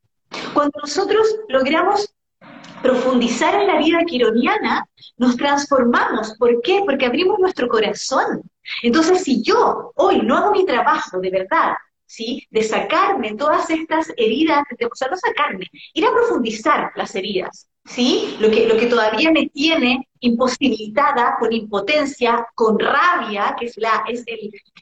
[0.54, 2.08] Cuando nosotros logramos
[2.82, 6.34] profundizar en la vida quironiana, nos transformamos.
[6.38, 6.82] ¿Por qué?
[6.84, 8.42] Porque abrimos nuestro corazón.
[8.82, 11.74] Entonces, si yo hoy no hago mi trabajo de verdad,
[12.06, 12.46] ¿sí?
[12.50, 18.36] De sacarme todas estas heridas, o sea, no sacarme, ir a profundizar las heridas, ¿sí?
[18.40, 24.04] Lo que, lo que todavía me tiene imposibilitada, con impotencia, con rabia, que es, la,
[24.08, 24.24] es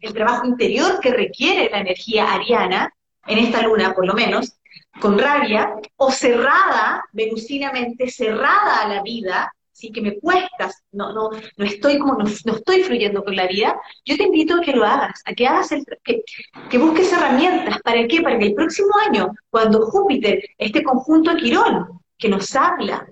[0.03, 2.93] el trabajo interior que requiere la energía ariana,
[3.27, 4.53] en esta luna por lo menos,
[5.01, 11.31] con rabia, o cerrada, venusinamente cerrada a la vida, sí que me cuestas, no, no,
[11.57, 14.85] no estoy como, no, estoy fluyendo con la vida, yo te invito a que lo
[14.85, 16.23] hagas, a que hagas el, que,
[16.71, 18.23] que, busques herramientas, ¿para qué?
[18.23, 23.07] Para que el próximo año, cuando Júpiter, este conjunto a Quirón, que nos habla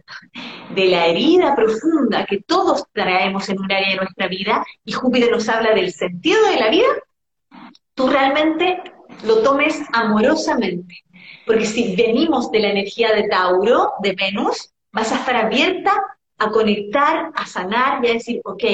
[0.75, 5.31] de la herida profunda que todos traemos en un área de nuestra vida, y Júpiter
[5.31, 6.89] nos habla del sentido de la vida,
[7.95, 8.81] tú realmente
[9.25, 11.03] lo tomes amorosamente.
[11.47, 15.93] Porque si venimos de la energía de Tauro, de Venus, vas a estar abierta
[16.39, 18.65] a conectar, a sanar y a decir, ok,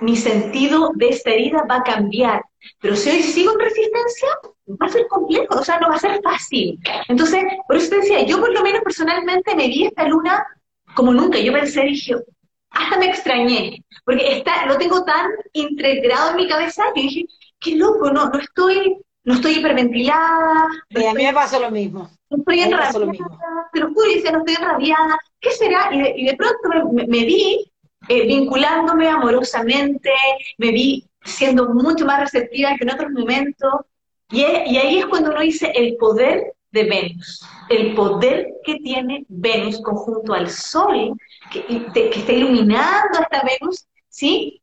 [0.00, 2.42] mi sentido de esta herida va a cambiar.
[2.80, 4.28] Pero si hoy sigo en resistencia,
[4.68, 6.78] va a ser complejo, o sea, no va a ser fácil.
[7.08, 10.44] Entonces, por eso te decía, yo por lo menos personalmente me vi esta luna
[10.94, 11.38] como nunca.
[11.38, 12.14] Yo pensé, dije,
[12.70, 17.26] hasta me extrañé, porque está, lo tengo tan integrado en mi cabeza que dije,
[17.60, 20.66] qué loco, no, no estoy, no estoy hiperventilada.
[20.66, 22.10] a mí me pasó lo mismo.
[22.30, 22.92] No estoy enrabiada,
[23.72, 25.18] te lo juro, no estoy enrabiada.
[25.40, 25.90] ¿Qué será?
[25.92, 27.70] Y de, pronto me, vi
[28.08, 30.10] eh, vinculándome amorosamente,
[30.58, 33.72] me vi siendo mucho más receptiva que en otros momentos.
[34.30, 39.24] Y, y ahí es cuando uno dice el poder de Venus, el poder que tiene
[39.28, 41.16] Venus conjunto al Sol,
[41.50, 44.60] que, que está iluminando esta Venus, ¿sí?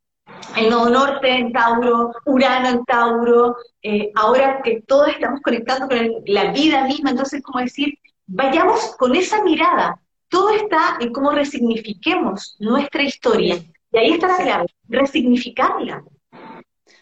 [0.57, 5.97] El nodo norte en Tauro, Urano en Tauro, eh, ahora que todos estamos conectando con
[6.25, 9.99] la vida misma, entonces, como decir, vayamos con esa mirada.
[10.29, 13.57] Todo está en cómo resignifiquemos nuestra historia.
[13.91, 16.03] Y ahí está la clave, resignificarla.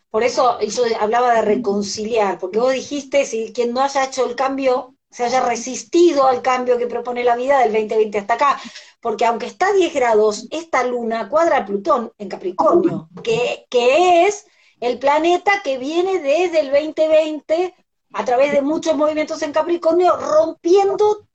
[0.09, 4.35] Por eso yo hablaba de reconciliar, porque vos dijiste, si quien no haya hecho el
[4.35, 8.61] cambio, se haya resistido al cambio que propone la vida del 2020 hasta acá,
[9.01, 14.27] porque aunque está a 10 grados, esta luna cuadra a Plutón en Capricornio, que, que
[14.27, 14.45] es
[14.79, 17.73] el planeta que viene desde el 2020
[18.13, 21.27] a través de muchos movimientos en Capricornio, rompiendo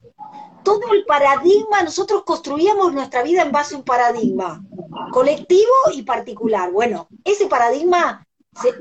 [0.63, 1.83] todo el paradigma.
[1.83, 4.63] Nosotros construíamos nuestra vida en base a un paradigma
[5.11, 6.71] colectivo y particular.
[6.71, 8.25] Bueno, ese paradigma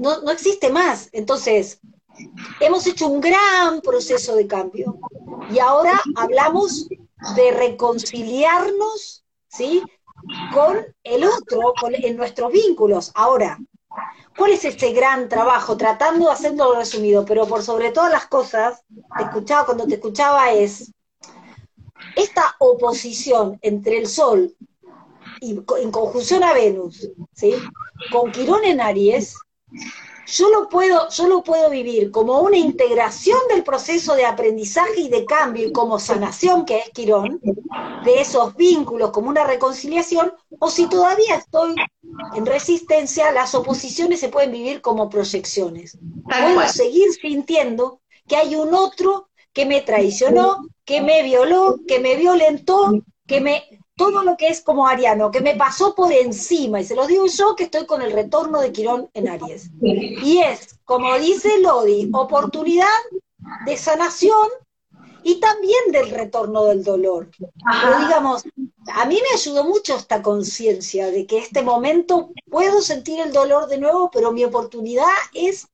[0.00, 1.08] no, no existe más.
[1.12, 1.80] Entonces,
[2.60, 4.98] hemos hecho un gran proceso de cambio
[5.50, 6.88] y ahora hablamos
[7.36, 9.82] de reconciliarnos, ¿sí?
[10.52, 13.12] Con el otro, con, en nuestros vínculos.
[13.14, 13.58] Ahora,
[14.36, 15.76] ¿Cuál es este gran trabajo?
[15.76, 18.82] Tratando de hacerlo resumido, pero por sobre todas las cosas,
[19.16, 20.92] te cuando te escuchaba es
[22.16, 24.54] esta oposición entre el Sol
[25.40, 27.54] y en conjunción a Venus, ¿sí?
[28.10, 29.36] Con Quirón en Aries,
[30.26, 35.08] yo lo puedo, yo lo puedo vivir como una integración del proceso de aprendizaje y
[35.08, 37.40] de cambio y como sanación que es Quirón,
[38.04, 41.74] de esos vínculos como una reconciliación, o si todavía estoy
[42.34, 45.98] en resistencia, las oposiciones se pueden vivir como proyecciones.
[46.24, 52.16] Puedo seguir sintiendo que hay un otro que me traicionó, que me violó, que me
[52.16, 52.92] violentó,
[53.26, 53.64] que me
[53.96, 57.26] todo lo que es como ariano, que me pasó por encima, y se lo digo
[57.26, 59.70] yo que estoy con el retorno de Quirón en Aries.
[59.80, 62.86] Y es, como dice Lodi, oportunidad
[63.66, 64.48] de sanación
[65.22, 67.30] y también del retorno del dolor.
[67.38, 68.44] Pero digamos,
[68.92, 73.68] a mí me ayudó mucho esta conciencia de que este momento puedo sentir el dolor
[73.68, 75.68] de nuevo, pero mi oportunidad es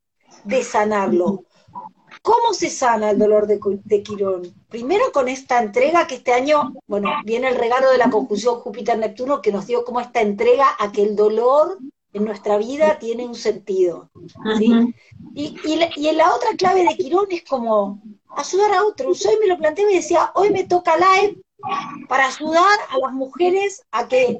[0.44, 1.44] de sanarlo.
[2.22, 4.54] ¿Cómo se sana el dolor de, Quirón?
[4.70, 9.42] Primero con esta entrega que este año, bueno, viene el regalo de la conjunción Júpiter-Neptuno
[9.42, 11.78] que nos dio como esta entrega a que el dolor
[12.12, 14.10] en nuestra vida tiene un sentido.
[15.34, 18.00] Y, en la otra clave de Quirón es como
[18.36, 19.26] ayudar a otros.
[19.26, 21.40] Hoy me lo planteé y me decía, hoy me toca live
[22.08, 24.38] para ayudar a las mujeres a que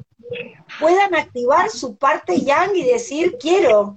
[0.79, 3.97] puedan activar su parte yang y decir, quiero,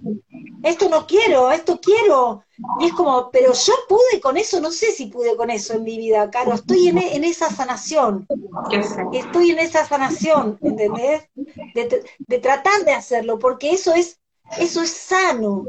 [0.63, 2.43] esto no quiero, esto quiero.
[2.79, 5.83] Y es como, pero yo pude con eso, no sé si pude con eso en
[5.83, 8.27] mi vida, Caro, estoy en, esa sanación,
[9.11, 11.29] estoy en esa sanación, ¿entendés?
[11.35, 14.19] De, tratar de hacerlo, porque eso es,
[14.57, 15.65] eso es sano.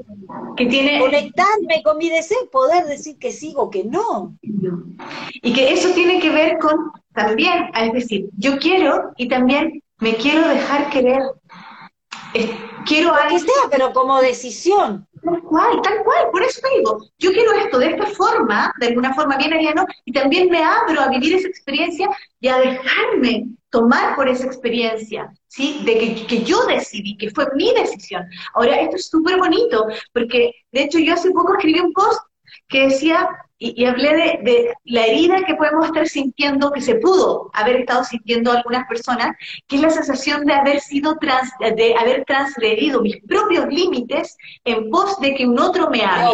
[0.57, 1.01] Que tiene...
[1.01, 4.37] Conectarme con mi deseo, poder decir que sigo, que no.
[5.43, 10.15] Y que eso tiene que ver con también, es decir, yo quiero y también me
[10.17, 11.23] quiero dejar querer.
[12.87, 13.37] quiero algo.
[13.37, 15.07] Que sea, pero como decisión.
[15.25, 19.15] Tal cual, tal cual, por eso digo, yo quiero esto de esta forma, de alguna
[19.15, 22.11] forma bien ariano, y también me abro a vivir esa experiencia
[22.41, 25.81] y a dejarme tomar por esa experiencia, ¿sí?
[25.85, 28.27] De que, que yo decidí, que fue mi decisión.
[28.53, 32.21] Ahora, esto es súper bonito, porque de hecho yo hace poco escribí un post
[32.69, 33.27] que decía,
[33.59, 38.51] y, hablé de, la herida que podemos estar sintiendo, que se pudo haber estado sintiendo
[38.51, 39.37] algunas personas,
[39.67, 44.91] que es la sensación de haber sido trans, de haber transgredido mis propios límites en
[44.91, 46.33] pos de que un otro me haga.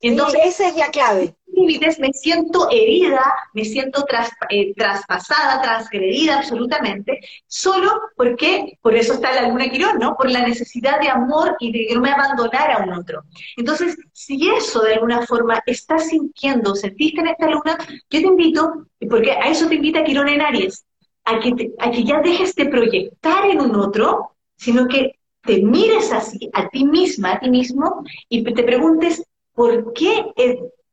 [0.00, 4.04] Entonces, esa es la clave límites, me siento herida, me siento
[4.50, 10.16] eh, traspasada, transgredida absolutamente, solo porque, por eso está la luna Quirón, ¿no?
[10.16, 13.22] Por la necesidad de amor y de que no me abandonara a un otro.
[13.56, 17.78] Entonces, si eso de alguna forma estás sintiendo, sentiste en esta luna,
[18.10, 20.84] yo te invito, porque a eso te invita Quirón en Aries,
[21.24, 26.12] a que, a que ya dejes de proyectar en un otro, sino que te mires
[26.12, 29.22] así, a ti misma, a ti mismo, y te preguntes,
[29.54, 30.26] ¿por qué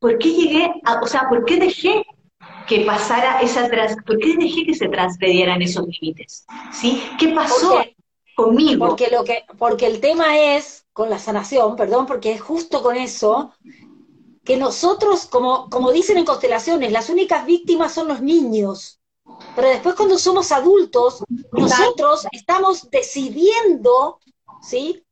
[0.06, 2.06] ¿por qué llegué, a, o sea, por qué dejé
[2.68, 6.46] que pasara esa, trans, por qué dejé que se transgredieran esos límites?
[6.72, 7.02] ¿Sí?
[7.18, 7.84] ¿Qué pasó
[8.36, 8.86] conmigo?
[8.86, 12.96] Porque, lo que, porque el tema es, con la sanación, perdón, porque es justo con
[12.96, 13.52] eso,
[14.44, 19.00] que nosotros, como, como dicen en constelaciones, las únicas víctimas son los niños.
[19.56, 24.20] Pero después cuando somos adultos, nosotros estamos decidiendo,
[24.62, 25.04] ¿sí?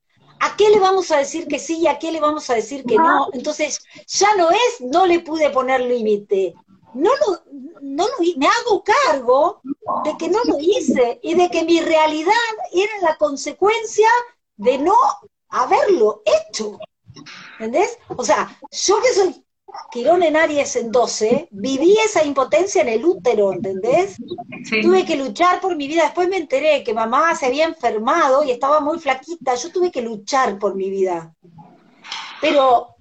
[0.44, 2.84] ¿A qué le vamos a decir que sí y a qué le vamos a decir
[2.84, 3.30] que no?
[3.32, 6.54] Entonces, ya no es, no le pude poner límite.
[6.94, 7.44] No lo,
[7.82, 9.62] no lo, me hago cargo
[10.04, 12.34] de que no lo hice y de que mi realidad
[12.74, 14.10] era la consecuencia
[14.58, 14.96] de no
[15.48, 16.78] haberlo hecho.
[17.60, 17.98] ¿Entendés?
[18.10, 19.46] O sea, yo que soy
[19.92, 24.18] Quirón en Aries en 12, viví esa impotencia en el útero, ¿entendés?
[24.82, 26.04] Tuve que luchar por mi vida.
[26.04, 29.56] Después me enteré que mamá se había enfermado y estaba muy flaquita.
[29.56, 31.34] Yo tuve que luchar por mi vida.
[32.42, 32.96] Pero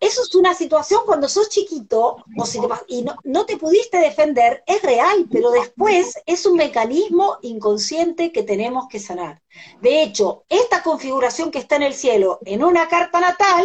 [0.00, 2.18] eso es una situación cuando sos chiquito
[2.88, 8.42] y no, no, te pudiste defender, es real, pero después es un mecanismo inconsciente que
[8.42, 9.40] tenemos que sanar.
[9.80, 13.64] De hecho, esta configuración que está en el cielo en una carta natal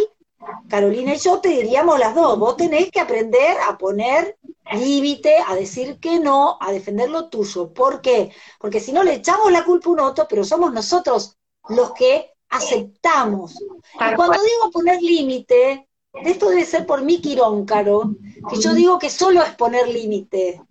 [0.67, 4.37] Carolina y yo te diríamos las dos, vos tenés que aprender a poner
[4.73, 7.73] límite, a decir que no, a defender lo tuyo.
[7.73, 8.31] ¿Por qué?
[8.59, 11.37] Porque si no le echamos la culpa a un otro, pero somos nosotros
[11.69, 13.59] los que aceptamos.
[13.61, 18.15] Y cuando digo poner límite, esto debe ser por mi quirón, Caro,
[18.49, 20.61] que yo digo que solo es poner límite.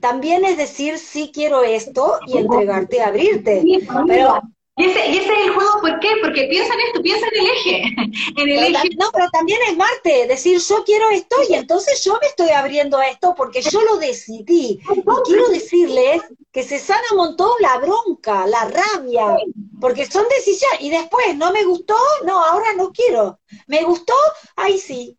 [0.00, 3.62] También es decir, sí quiero esto y entregarte, abrirte.
[4.06, 4.40] Pero
[4.80, 6.08] y ese, es el juego, ¿por qué?
[6.22, 7.82] Porque piensa en esto, piensa en el eje.
[8.36, 8.88] En el eje.
[8.98, 12.96] No, pero también es Marte, decir yo quiero esto y entonces yo me estoy abriendo
[12.98, 14.80] a esto porque yo lo decidí.
[14.80, 16.22] Y quiero decirles
[16.52, 19.36] que se sana un montón la bronca, la rabia,
[19.80, 20.80] porque son decisiones.
[20.80, 23.38] Y después, no me gustó, no, ahora no quiero.
[23.66, 24.14] Me gustó,
[24.56, 25.16] ahí sí.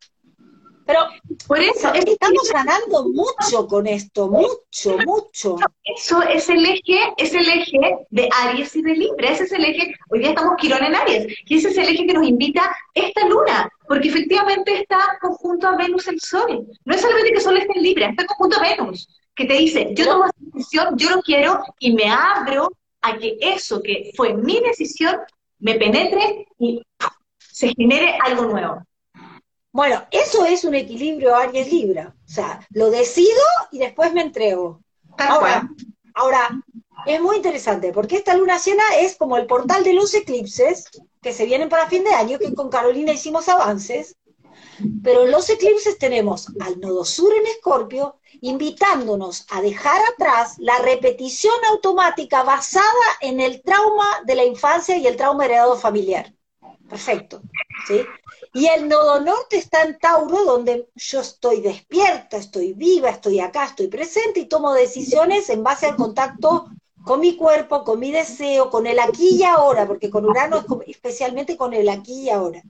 [0.85, 0.99] Pero
[1.47, 5.57] por eso estamos ganando mucho con esto, mucho, mucho.
[5.83, 7.79] Eso es el eje, es el eje
[8.09, 11.35] de Aries y de Libra, ese es el eje, hoy día estamos Quirón en Aries,
[11.45, 15.75] y ese es el eje que nos invita esta luna, porque efectivamente está conjunto a
[15.75, 16.67] Venus el Sol.
[16.85, 19.91] No es solamente que Sol esté en Libra, está conjunto a Venus, que te dice,
[19.93, 22.71] yo tomo esa decisión, yo lo quiero, y me abro
[23.01, 25.17] a que eso que fue mi decisión
[25.59, 26.81] me penetre y
[27.37, 28.83] se genere algo nuevo.
[29.73, 32.13] Bueno, eso es un equilibrio Aries Libra.
[32.25, 33.41] O sea, lo decido
[33.71, 34.81] y después me entrego.
[35.17, 35.69] Ahora,
[36.13, 36.49] ahora,
[37.05, 40.85] es muy interesante porque esta luna llena es como el portal de los eclipses
[41.21, 44.17] que se vienen para fin de año, que con Carolina hicimos avances.
[45.03, 50.79] Pero en los eclipses tenemos al nodo sur en Escorpio, invitándonos a dejar atrás la
[50.79, 52.85] repetición automática basada
[53.21, 56.33] en el trauma de la infancia y el trauma heredado familiar.
[56.91, 57.41] Perfecto.
[57.87, 58.01] ¿sí?
[58.53, 63.63] Y el nodo norte está en Tauro, donde yo estoy despierta, estoy viva, estoy acá,
[63.63, 66.67] estoy presente y tomo decisiones en base al contacto
[67.05, 70.89] con mi cuerpo, con mi deseo, con el aquí y ahora, porque con Urano es
[70.89, 72.61] especialmente con el aquí y ahora.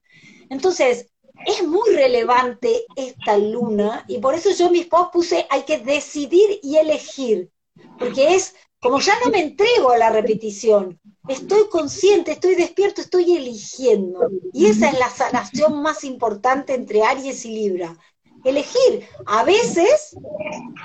[0.51, 1.07] Entonces,
[1.47, 6.59] es muy relevante esta luna y por eso yo mis posts puse hay que decidir
[6.61, 7.49] y elegir,
[7.97, 13.37] porque es como ya no me entrego a la repetición, estoy consciente, estoy despierto, estoy
[13.37, 14.27] eligiendo.
[14.53, 17.95] Y esa es la sanación más importante entre Aries y Libra.
[18.43, 19.07] Elegir.
[19.27, 20.15] A veces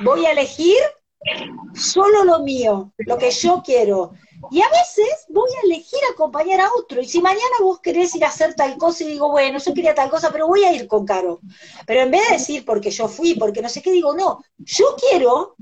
[0.04, 0.76] voy a elegir
[1.74, 4.12] solo lo mío, lo que yo quiero.
[4.50, 7.00] Y a veces voy a elegir acompañar a otro.
[7.00, 9.94] Y si mañana vos querés ir a hacer tal cosa y digo, bueno, yo quería
[9.94, 11.40] tal cosa, pero voy a ir con Caro.
[11.86, 14.96] Pero en vez de decir porque yo fui, porque no sé qué, digo, no, yo
[14.98, 15.56] quiero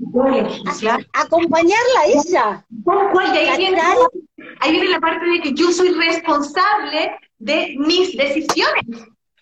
[1.13, 2.65] acompañarla a ella.
[4.59, 8.85] ahí, viene, la parte de que yo soy responsable de mis decisiones.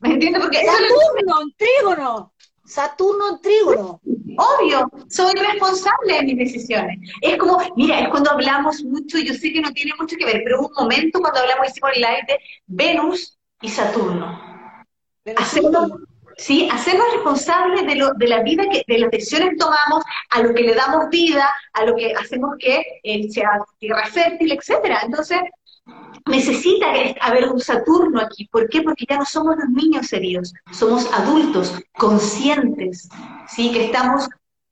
[0.02, 0.41] ¿Me entiendes?
[0.41, 2.33] Porque Saturno, en trígono.
[2.74, 4.02] Saturno en trígono.
[4.36, 6.98] Obvio, soy responsable de mis decisiones.
[7.22, 10.42] Es como, mira, es cuando hablamos mucho, yo sé que no tiene mucho que ver,
[10.44, 14.42] pero un momento cuando hablamos, hicimos el live de Venus y Saturno.
[15.38, 15.92] Hacernos,
[16.38, 16.68] ¿sí?
[16.72, 20.52] hacernos responsables de, lo, de la vida, que, de las decisiones que tomamos, a lo
[20.56, 25.02] que le damos vida, a lo que hacemos que eh, sea tierra fértil, etcétera.
[25.04, 25.42] Entonces,
[26.26, 26.88] necesita
[27.22, 28.48] haber un Saturno aquí.
[28.48, 28.82] ¿Por qué?
[28.82, 33.10] Porque ya no somos los niños heridos, somos adultos, conscientes,
[33.48, 33.72] ¿sí?
[33.72, 34.28] Que estamos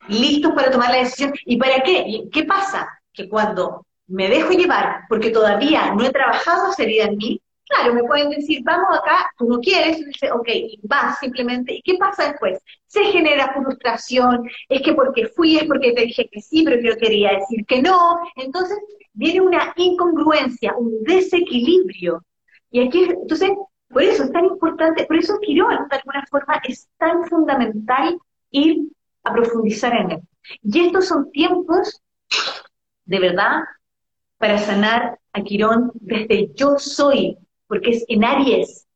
[0.07, 1.34] listos para tomar la decisión.
[1.45, 2.24] ¿Y para qué?
[2.32, 2.88] ¿Qué pasa?
[3.14, 7.41] Que cuando me dejo llevar, porque todavía no he trabajado esa herida en mí,
[7.72, 10.49] claro, me pueden decir, vamos acá, tú no quieres, y dice, ok,
[10.84, 11.76] vas simplemente.
[11.76, 12.59] ¿Y qué pasa después?
[12.88, 16.97] Se genera frustración, es que porque fui, es porque te dije que sí, pero yo
[16.97, 18.20] quería decir que no.
[18.36, 18.78] Entonces,
[19.14, 22.24] viene una incongruencia, un desequilibrio.
[22.72, 23.51] Y aquí, entonces,
[23.89, 28.18] por eso es tan importante, por eso Quirón, de alguna forma, es tan fundamental
[28.51, 28.88] ir
[29.24, 30.22] a profundizar en él.
[30.64, 32.01] Y estos son tiempos,
[33.05, 33.64] de verdad,
[34.38, 37.38] para sanar a Quirón desde yo soy,
[37.68, 38.88] porque es en Aries.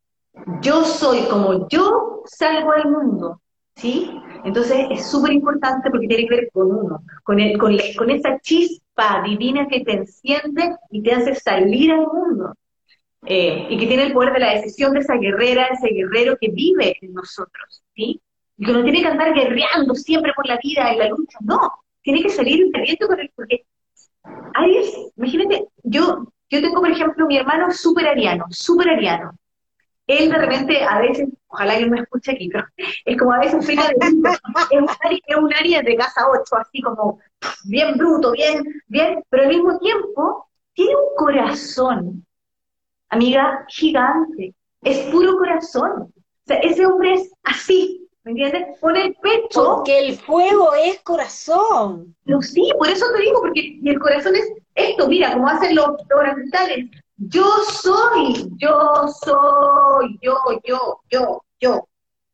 [0.62, 3.42] Yo soy como yo salgo al mundo,
[3.76, 4.12] ¿sí?
[4.44, 9.24] Entonces es súper importante porque tiene que ver con uno, con, el, con, esa chispa
[9.26, 12.54] divina que te enciende y te hace salir al mundo.
[13.28, 16.50] Eh, y que tiene el poder de la decisión de esa guerrera, ese guerrero que
[16.50, 18.22] vive en nosotros, ¿sí?
[18.58, 21.72] Y que no tiene que andar guerreando siempre por la vida y la lucha, no,
[22.04, 23.66] tiene que salir caliente con él, porque
[24.54, 29.32] Aries, imagínate, yo, yo tengo, por ejemplo, mi hermano súper ariano, súper ariano,
[30.08, 32.66] él de repente, a veces, ojalá que no me escuche aquí, pero
[33.06, 36.56] es como a veces un de es un, área, es un área de casa 8,
[36.58, 37.20] así como
[37.66, 42.26] bien bruto, bien, bien, pero al mismo tiempo tiene un corazón,
[43.10, 44.54] amiga, gigante,
[44.84, 46.14] es puro corazón.
[46.14, 48.78] O sea, ese hombre es así, ¿me entiendes?
[48.80, 49.78] Pone el pecho.
[49.78, 52.16] Porque el fuego es corazón.
[52.26, 55.88] No, sí, por eso te digo, porque el corazón es esto, mira, como hacen los,
[55.88, 57.46] los orientales, yo
[57.82, 61.88] soy, yo soy, yo, yo, yo, yo.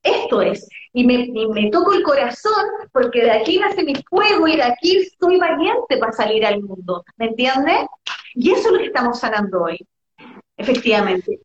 [0.04, 0.68] Esto es.
[0.94, 5.08] Y me, me toco el corazón porque de aquí nace mi fuego y de aquí
[5.20, 7.04] soy valiente para salir al mundo.
[7.18, 7.86] ¿Me entiendes?
[8.34, 9.80] Y eso es lo que estamos sanando hoy.
[10.58, 11.40] Efectivamente.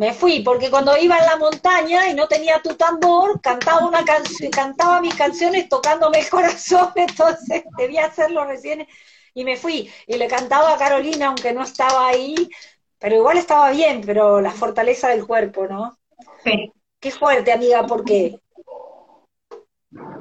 [0.00, 4.02] Me fui, porque cuando iba en la montaña y no tenía tu tambor, cantaba una
[4.02, 8.86] canción, cantaba mis canciones tocándome el corazón, entonces debía hacerlo recién
[9.34, 9.90] y me fui.
[10.06, 12.34] Y le cantaba a Carolina, aunque no estaba ahí,
[12.98, 15.98] pero igual estaba bien, pero la fortaleza del cuerpo, ¿no?
[16.44, 16.72] Sí.
[16.98, 18.38] Qué fuerte, amiga, porque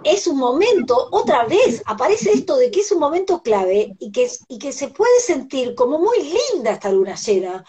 [0.04, 4.30] es un momento, otra vez aparece esto de que es un momento clave y que,
[4.48, 6.18] y que se puede sentir como muy
[6.54, 7.66] linda esta luna llena.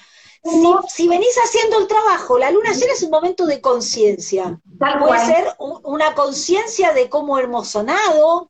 [0.88, 4.58] Si, venís haciendo el trabajo, la luna llena es un momento de conciencia.
[4.78, 8.49] Puede ser una conciencia de cómo hemos sonado,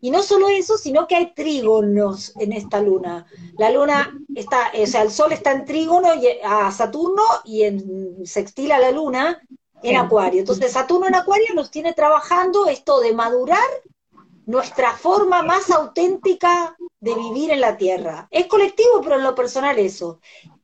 [0.00, 3.26] y no solo eso, sino que hay trígonos en esta luna.
[3.56, 6.08] La luna está, o sea, el sol está en trígono
[6.44, 9.42] a Saturno y en sextil a la luna
[9.82, 10.40] en Acuario.
[10.40, 13.58] Entonces, Saturno en Acuario nos tiene trabajando esto de madurar
[14.46, 18.28] nuestra forma más auténtica de vivir en la Tierra.
[18.30, 20.20] Es colectivo, pero en lo personal eso.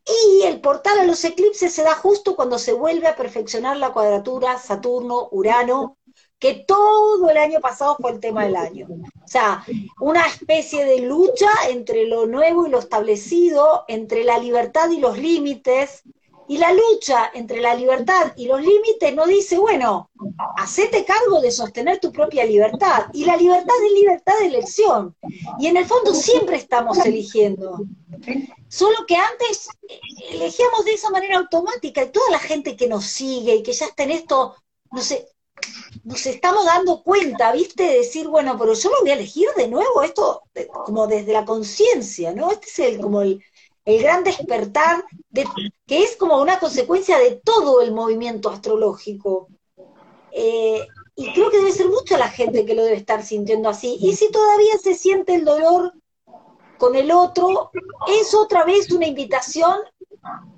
[0.07, 3.93] Y el portal a los eclipses se da justo cuando se vuelve a perfeccionar la
[3.93, 5.97] cuadratura Saturno-Urano,
[6.45, 8.87] que todo el año pasado fue el tema del año.
[8.91, 9.65] O sea,
[9.99, 15.17] una especie de lucha entre lo nuevo y lo establecido, entre la libertad y los
[15.17, 16.03] límites,
[16.47, 20.11] y la lucha entre la libertad y los límites no dice, bueno,
[20.59, 23.07] hacete cargo de sostener tu propia libertad.
[23.15, 25.17] Y la libertad es libertad de elección.
[25.59, 27.87] Y en el fondo siempre estamos eligiendo.
[28.69, 29.71] Solo que antes
[30.31, 33.87] elegíamos de esa manera automática y toda la gente que nos sigue y que ya
[33.87, 34.57] está en esto,
[34.93, 35.27] no sé,
[36.05, 37.83] nos estamos dando cuenta, ¿viste?
[37.85, 40.43] De decir, bueno, pero yo lo voy a elegir de nuevo, esto
[40.85, 42.51] como desde la conciencia, ¿no?
[42.51, 43.43] Este es el, como el,
[43.85, 45.47] el gran despertar, de,
[45.87, 49.49] que es como una consecuencia de todo el movimiento astrológico.
[50.33, 50.87] Eh,
[51.17, 53.97] y creo que debe ser mucha la gente que lo debe estar sintiendo así.
[54.01, 55.95] Y si todavía se siente el dolor
[56.77, 57.71] con el otro,
[58.09, 59.79] es otra vez una invitación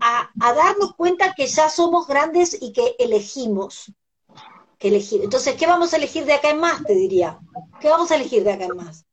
[0.01, 3.93] a darnos cuenta que ya somos grandes y que elegimos.
[4.79, 5.23] Que elegir.
[5.23, 6.85] Entonces, ¿qué vamos a elegir de acá en más?
[6.85, 7.39] Te diría.
[7.81, 9.07] ¿Qué vamos a elegir de acá en más?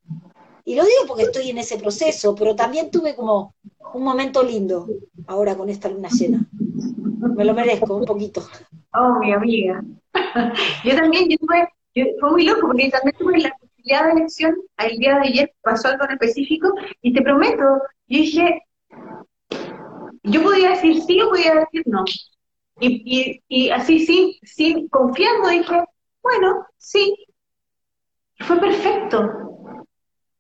[0.66, 3.54] Y lo digo porque estoy en ese proceso, pero también tuve como
[3.94, 4.88] un momento lindo
[5.28, 6.48] ahora con esta luna llena.
[7.36, 8.48] Me lo merezco un poquito.
[8.94, 9.84] Oh, mi amiga.
[10.84, 11.68] yo también, yo tuve,
[12.20, 15.90] fue muy loco porque también tuve la posibilidad de elección, el día de ayer pasó
[15.90, 17.64] algo en específico, y te prometo,
[18.08, 18.62] yo dije,
[20.24, 22.06] yo podía decir sí o podía decir no.
[22.80, 25.84] Y, y, así, sí, sí, confiando, dije,
[26.22, 27.16] bueno, sí.
[28.40, 29.30] fue perfecto.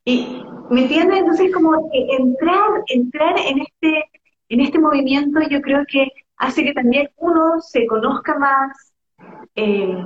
[0.05, 1.19] Y ¿Me entiendes?
[1.19, 4.05] Entonces, como entrar, entrar en este,
[4.49, 6.07] en este movimiento, yo creo que
[6.37, 8.93] hace que también uno se conozca más,
[9.55, 10.03] eh,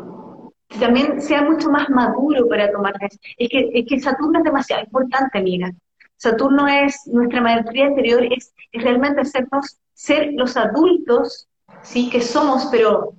[0.80, 5.38] también sea mucho más maduro para tomar es que, es que Saturno es demasiado importante,
[5.38, 5.72] amiga.
[6.18, 11.48] Saturno es nuestra maestría interior, es, es, realmente hacernos ser los adultos,
[11.82, 13.14] sí, que somos, pero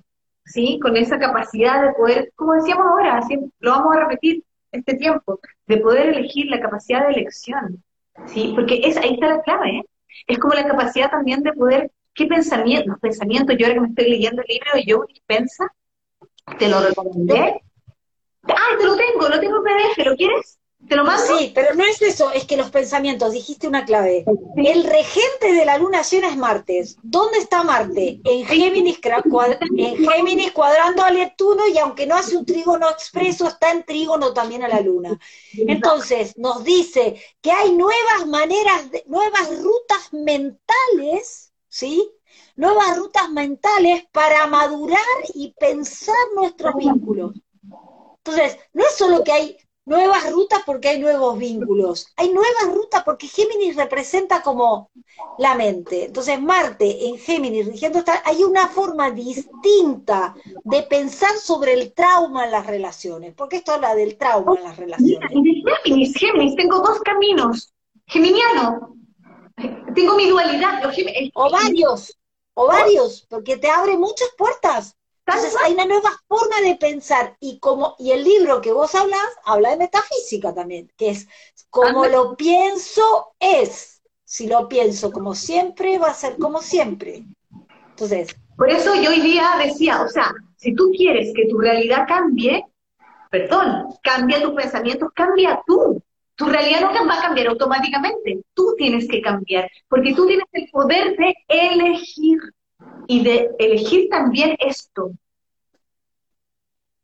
[0.44, 3.20] sí, con esa capacidad de poder, como decíamos ahora,
[3.60, 4.42] lo vamos a repetir,
[4.72, 7.82] este tiempo, de poder elegir la capacidad de elección,
[8.26, 8.52] ¿sí?
[8.54, 9.84] Porque es, ahí está la clave, ¿eh?
[10.26, 12.98] Es como la capacidad también de poder, ¿qué pensamientos?
[13.00, 15.72] Pensamientos, yo ahora que me estoy leyendo el libro de Joe Dispensa,
[16.58, 17.62] te lo recomendé.
[18.44, 20.58] Ah, te lo tengo, lo tengo en PDF, ¿lo quieres?
[21.38, 24.24] Sí, pero no es eso, es que los pensamientos, dijiste una clave.
[24.56, 26.96] El regente de la luna llena es Martes.
[27.02, 28.20] ¿Dónde está Marte?
[28.24, 29.00] En Géminis,
[30.46, 34.62] en cuadrando a Neptuno y aunque no hace un trígono expreso, está en trígono también
[34.62, 35.18] a la luna.
[35.52, 42.10] Entonces, nos dice que hay nuevas maneras, nuevas rutas mentales, ¿sí?
[42.56, 44.98] Nuevas rutas mentales para madurar
[45.34, 47.34] y pensar nuestros vínculos.
[48.24, 49.56] Entonces, no es solo que hay
[49.88, 52.06] nuevas rutas porque hay nuevos vínculos.
[52.16, 54.90] Hay nuevas rutas porque Géminis representa como
[55.38, 56.04] la mente.
[56.04, 60.34] Entonces, Marte en Géminis, rigiendo hay una forma distinta
[60.64, 63.34] de pensar sobre el trauma en las relaciones.
[63.34, 65.30] Porque esto habla del trauma en las relaciones.
[65.84, 67.72] Géminis, Géminis, tengo dos caminos.
[68.06, 68.94] Geminiano.
[69.94, 70.82] Tengo mi dualidad.
[71.34, 72.18] o varios,
[72.54, 74.97] o varios, porque te abre muchas puertas.
[75.28, 79.20] Entonces hay una nueva forma de pensar y como y el libro que vos hablas
[79.44, 81.28] habla de metafísica también, que es
[81.68, 84.00] como lo pienso es.
[84.24, 87.24] Si lo pienso como siempre va a ser como siempre.
[87.90, 92.06] Entonces, por eso yo hoy día decía, o sea, si tú quieres que tu realidad
[92.08, 92.64] cambie,
[93.30, 96.02] perdón, cambia tus pensamientos, cambia tú.
[96.36, 98.42] Tu realidad no va a cambiar automáticamente.
[98.54, 102.38] Tú tienes que cambiar, porque tú tienes el poder de elegir
[103.06, 105.12] y de elegir también esto.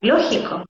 [0.00, 0.64] Lógico.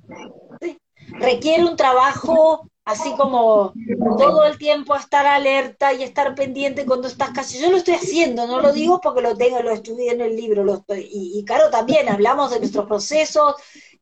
[1.19, 3.73] Requiere un trabajo así como
[4.19, 7.59] todo el tiempo estar alerta y estar pendiente cuando estás casi.
[7.59, 10.65] Yo lo estoy haciendo, no lo digo porque lo tengo, lo estudié en el libro,
[10.65, 13.55] lo estoy, y, y Caro también, hablamos de nuestros procesos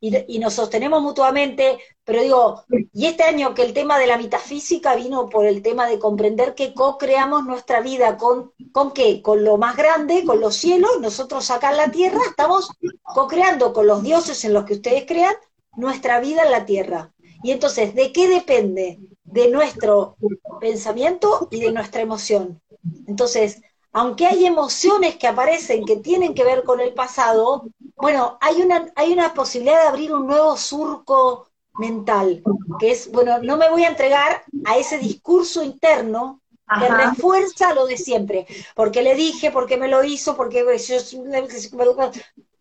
[0.02, 4.96] y, nos sostenemos mutuamente, pero digo, y este año que el tema de la metafísica
[4.96, 9.22] vino por el tema de comprender que co-creamos nuestra vida con, ¿con qué?
[9.22, 12.70] Con lo más grande, con los cielos, nosotros acá en la tierra estamos
[13.04, 15.34] co-creando con los dioses en los que ustedes crean
[15.76, 17.12] nuestra vida en la tierra.
[17.42, 19.00] Y entonces, ¿de qué depende?
[19.24, 20.16] De nuestro
[20.60, 22.60] pensamiento y de nuestra emoción.
[23.06, 23.60] Entonces,
[23.92, 27.66] aunque hay emociones que aparecen que tienen que ver con el pasado,
[27.96, 32.42] bueno, hay una, hay una posibilidad de abrir un nuevo surco mental,
[32.78, 36.41] que es, bueno, no me voy a entregar a ese discurso interno
[36.80, 40.96] que refuerza lo de siempre, porque le dije, porque me lo hizo, porque yo...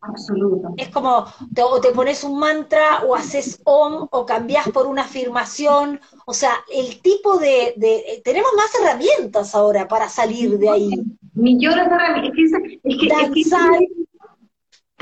[0.04, 0.74] Absoluto.
[0.78, 5.04] Es como, te, o te pones un mantra, o haces om, o cambias por una
[5.04, 10.90] afirmación, o sea, el tipo de, de tenemos más herramientas ahora para salir de ahí.
[11.34, 12.62] Millones de herramientas.
[12.84, 13.88] Es que, es que,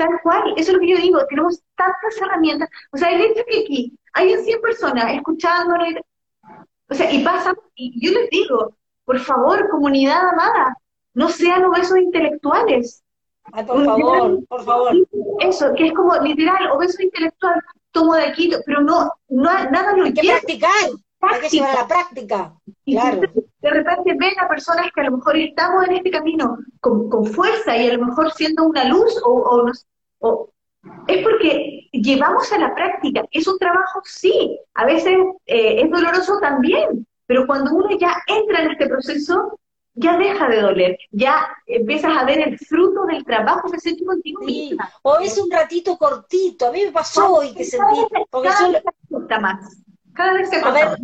[0.00, 2.68] tal cual, eso es lo que yo digo, tenemos tantas herramientas.
[2.90, 5.88] O sea, el hecho que aquí hay 100 personas escuchándonos,
[6.88, 8.74] o sea, y pasa, y yo les digo,
[9.10, 10.76] por favor, comunidad amada,
[11.14, 13.02] no sean obesos intelectuales.
[13.52, 14.92] Ay, por favor, por favor.
[15.40, 20.04] Eso, que es como literal, obeso intelectual, tomo de aquí, pero no, no nada lo
[20.04, 20.70] Hay que practicar,
[21.22, 22.54] hay que llevar a la práctica.
[22.84, 23.20] claro.
[23.60, 27.26] De repente ven a personas que a lo mejor estamos en este camino con, con
[27.26, 29.72] fuerza y a lo mejor siendo una luz o, o,
[30.20, 30.50] o
[31.08, 33.24] es porque llevamos a la práctica.
[33.32, 38.64] Es un trabajo, sí, a veces eh, es doloroso también, pero cuando uno ya entra
[38.64, 39.60] en este proceso,
[39.94, 44.04] ya deja de doler, ya empiezas a ver el fruto del trabajo que has hecho
[44.04, 44.40] contigo
[45.02, 48.00] O es un ratito cortito, a mí me pasó hoy que sentí...
[48.28, 49.76] Porque cada vez se más,
[50.12, 50.98] cada vez se A ver,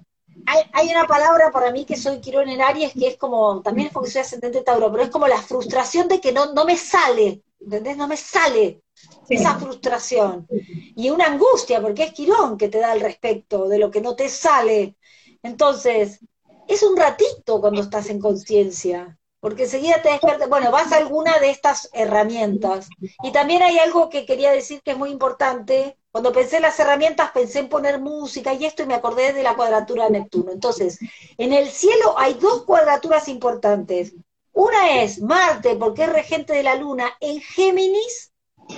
[0.72, 3.92] hay, una palabra para mí que soy Quirón en Aries que es como, también es
[3.92, 7.44] porque soy ascendente Tauro, pero es como la frustración de que no, no me sale,
[7.60, 7.96] ¿entendés?
[7.96, 8.82] No me sale
[9.28, 10.48] esa frustración.
[10.50, 14.16] Y una angustia, porque es Quirón que te da el respecto de lo que no
[14.16, 14.96] te sale.
[15.43, 16.20] Entonces,
[16.68, 21.39] es un ratito cuando estás en conciencia, porque enseguida te despiertas, bueno, vas a alguna
[21.39, 22.89] de estas herramientas.
[23.22, 25.97] Y también hay algo que quería decir que es muy importante.
[26.11, 29.43] Cuando pensé en las herramientas, pensé en poner música y esto y me acordé de
[29.43, 30.51] la cuadratura de Neptuno.
[30.51, 30.99] Entonces,
[31.39, 34.14] en el cielo hay dos cuadraturas importantes.
[34.53, 38.32] Una es Marte, porque es regente de la Luna, en Géminis,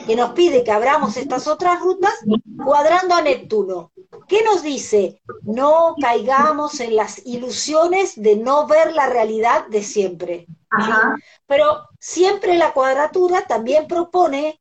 [0.06, 2.12] que nos pide que abramos estas otras rutas,
[2.62, 3.92] cuadrando a Neptuno.
[4.26, 5.20] ¿Qué nos dice?
[5.42, 10.46] No caigamos en las ilusiones de no ver la realidad de siempre.
[11.46, 14.60] Pero siempre la cuadratura también propone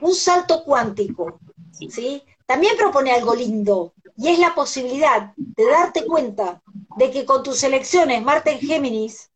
[0.00, 1.40] un salto cuántico,
[1.72, 2.22] ¿sí?
[2.46, 6.60] También propone algo lindo, y es la posibilidad de darte cuenta
[6.96, 9.30] de que con tus elecciones Marte en Géminis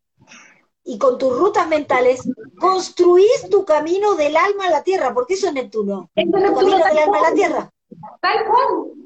[0.85, 2.29] y con tus rutas mentales
[2.59, 6.11] construís tu camino del alma a la tierra, porque eso es Neptuno.
[6.15, 7.71] Es tu camino del alma a la tierra.
[8.21, 9.04] Tal cual.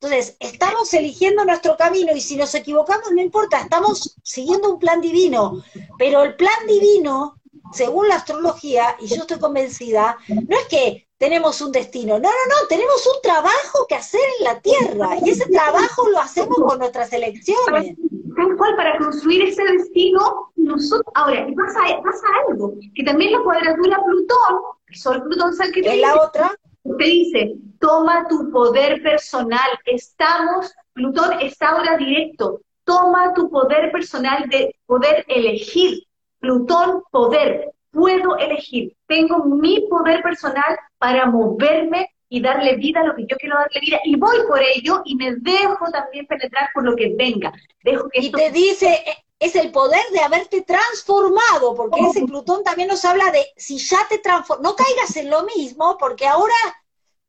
[0.00, 5.00] Entonces, estamos eligiendo nuestro camino y si nos equivocamos no importa, estamos siguiendo un plan
[5.00, 5.62] divino,
[5.98, 7.40] pero el plan divino,
[7.72, 12.28] según la astrología, y yo estoy convencida, no es que tenemos un destino, no, no,
[12.28, 16.78] no, tenemos un trabajo que hacer en la tierra y ese trabajo lo hacemos con
[16.78, 17.96] nuestras elecciones.
[18.36, 23.98] Tal cual, para construir ese destino, nosotros, ahora, pasa, pasa algo, que también la cuadratura
[24.04, 24.60] Plutón,
[24.92, 26.54] Sol, Plutón, San que es la otra,
[26.98, 34.48] te dice, toma tu poder personal, estamos, Plutón está ahora directo, toma tu poder personal
[34.48, 36.04] de poder elegir,
[36.38, 43.14] Plutón, poder, puedo elegir, tengo mi poder personal para moverme y darle vida a lo
[43.14, 46.84] que yo quiero darle vida, y voy por ello y me dejo también penetrar por
[46.84, 47.52] lo que venga.
[47.82, 49.04] Dejo que y te dice,
[49.38, 53.98] es el poder de haberte transformado, porque ese Plutón también nos habla de si ya
[54.08, 56.54] te transformas, no caigas en lo mismo, porque ahora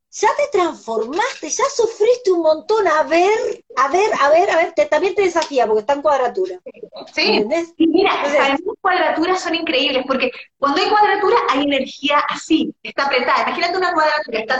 [0.09, 4.73] ya te transformaste, ya sufriste un montón, a ver, a ver, a ver, a ver,
[4.73, 6.59] te, también te desafía porque está en cuadratura.
[7.13, 7.45] Sí,
[7.77, 13.05] y mira, para mí cuadraturas son increíbles, porque cuando hay cuadratura hay energía así, está
[13.05, 13.43] apretada.
[13.43, 14.59] Imagínate una cuadratura, está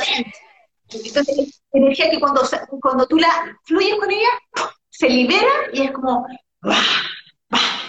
[0.90, 2.42] entonces, energía que cuando,
[2.82, 4.30] cuando tú la fluyes con ella,
[4.90, 6.26] se libera y es como,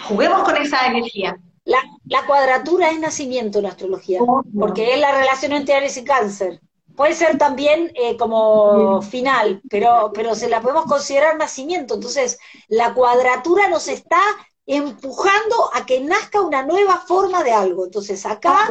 [0.07, 1.37] juguemos con esa energía.
[1.65, 6.03] La, la, cuadratura es nacimiento en astrología, oh, porque es la relación entre Aries y
[6.03, 6.61] Cáncer.
[6.95, 11.93] Puede ser también eh, como final, pero, pero se la podemos considerar nacimiento.
[11.93, 14.19] Entonces, la cuadratura nos está
[14.65, 17.85] empujando a que nazca una nueva forma de algo.
[17.85, 18.67] Entonces, acá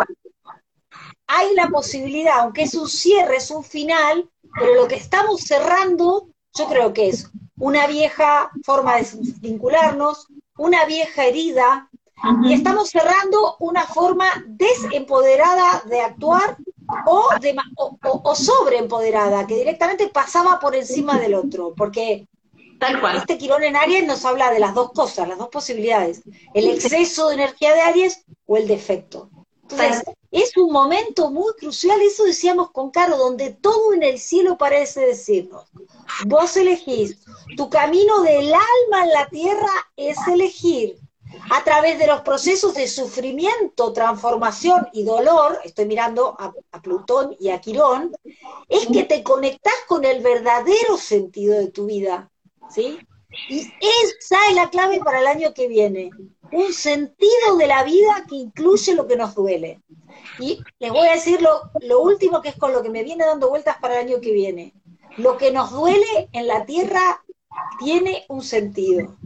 [1.27, 4.29] hay la posibilidad, aunque es un cierre, es un final,
[4.59, 9.07] pero lo que estamos cerrando, yo creo que es una vieja forma de
[9.41, 11.89] vincularnos, una vieja herida,
[12.43, 16.57] y estamos cerrando una forma desempoderada de actuar
[17.07, 22.27] o, de, o, sobreempoderada, que directamente pasaba por encima del otro, porque
[22.79, 23.17] Tal cual.
[23.17, 26.23] Este Quirón en Aries nos habla de las dos cosas, las dos posibilidades,
[26.55, 29.31] el exceso de energía de Aries o el defecto.
[29.71, 34.57] Entonces, es un momento muy crucial, eso decíamos con Caro, donde todo en el cielo
[34.57, 35.67] parece decirnos,
[36.27, 37.19] vos elegís,
[37.57, 40.99] tu camino del alma en la tierra es elegir
[41.51, 47.51] a través de los procesos de sufrimiento, transformación y dolor, estoy mirando a, Plutón y
[47.51, 48.13] a Quirón,
[48.69, 52.31] es que te conectás con el verdadero sentido de tu vida,
[52.71, 52.99] ¿sí?
[53.49, 56.11] Y esa es la clave para el año que viene,
[56.53, 59.81] un sentido de la vida que incluye lo que nos duele.
[60.39, 63.25] Y les voy a decir lo, lo último que es con lo que me viene
[63.25, 64.75] dando vueltas para el año que viene.
[65.17, 67.23] Lo que nos duele en la tierra
[67.79, 69.17] tiene un sentido.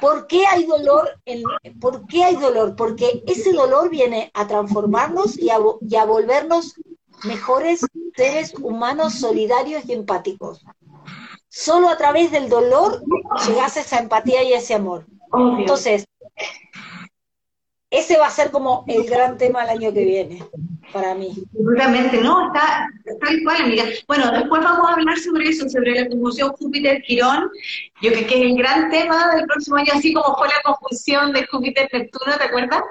[0.00, 1.20] ¿Por qué hay dolor?
[1.24, 1.42] En,
[1.80, 2.76] ¿Por qué hay dolor?
[2.76, 6.74] Porque ese dolor viene a transformarnos y a, y a volvernos
[7.24, 7.84] mejores
[8.16, 10.64] seres humanos solidarios y empáticos.
[11.48, 13.02] Solo a través del dolor
[13.46, 15.06] llegas a esa empatía y ese amor.
[15.58, 16.06] Entonces,
[17.92, 20.42] ese va a ser como el gran tema el año que viene,
[20.94, 21.34] para mí.
[21.52, 22.88] Seguramente, no, está
[23.20, 23.84] tal cual, amiga.
[24.08, 27.50] Bueno, después vamos a hablar sobre eso, sobre la conjunción Júpiter-Quirón,
[28.00, 31.32] yo creo que es el gran tema del próximo año, así como fue la conjunción
[31.34, 32.82] de Júpiter-Neptuno, ¿te acuerdas?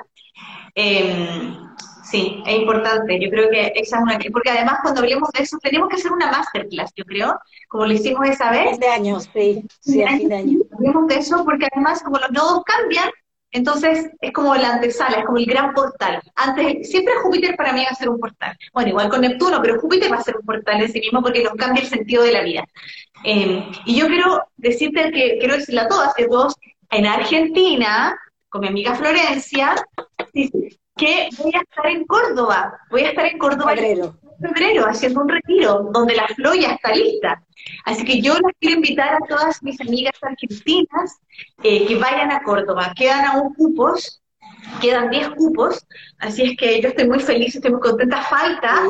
[0.75, 1.57] Em,
[2.03, 4.19] sí, es importante, yo creo que esa es una...
[4.31, 7.93] Porque además cuando hablemos de eso, tenemos que hacer una masterclass, yo creo, como lo
[7.93, 8.79] hicimos esa vez.
[8.79, 10.59] De años, sí, sí, a fin de año.
[10.73, 13.09] Hablemos de eso porque además como los nodos cambian,
[13.51, 16.21] entonces es como la antesala, es como el gran portal.
[16.35, 18.57] Antes, siempre Júpiter para mí va a ser un portal.
[18.73, 21.43] Bueno, igual con Neptuno, pero Júpiter va a ser un portal en sí mismo porque
[21.43, 22.65] nos cambia el sentido de la vida.
[23.23, 26.55] Em, y yo quiero decirte que, quiero decirle a todas que todos,
[26.89, 28.17] en Argentina,
[28.49, 29.75] con mi amiga Florencia,
[30.95, 32.79] que voy a estar en Córdoba.
[32.89, 34.11] Voy a estar en Córdoba en
[34.41, 37.43] febrero haciendo un retiro donde la flor ya está lista.
[37.85, 41.19] Así que yo las quiero invitar a todas mis amigas argentinas
[41.63, 42.93] eh, que vayan a Córdoba.
[42.95, 44.20] Quedan aún cupos,
[44.81, 45.85] quedan 10 cupos,
[46.19, 48.21] así es que yo estoy muy feliz, estoy muy contenta.
[48.23, 48.83] Falta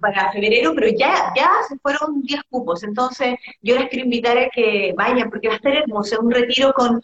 [0.00, 2.82] para, febrero, pero ya, ya se fueron 10 cupos.
[2.82, 6.20] Entonces yo las quiero invitar a que vayan, porque va a estar hermoso.
[6.20, 7.02] Un retiro con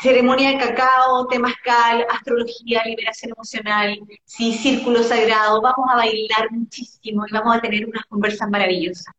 [0.00, 5.60] ceremonia de cacao, temazcal, astrología, liberación emocional, sí, círculo sagrado.
[5.60, 9.14] Vamos a bailar muchísimo y vamos a tener unas conversas maravillosas.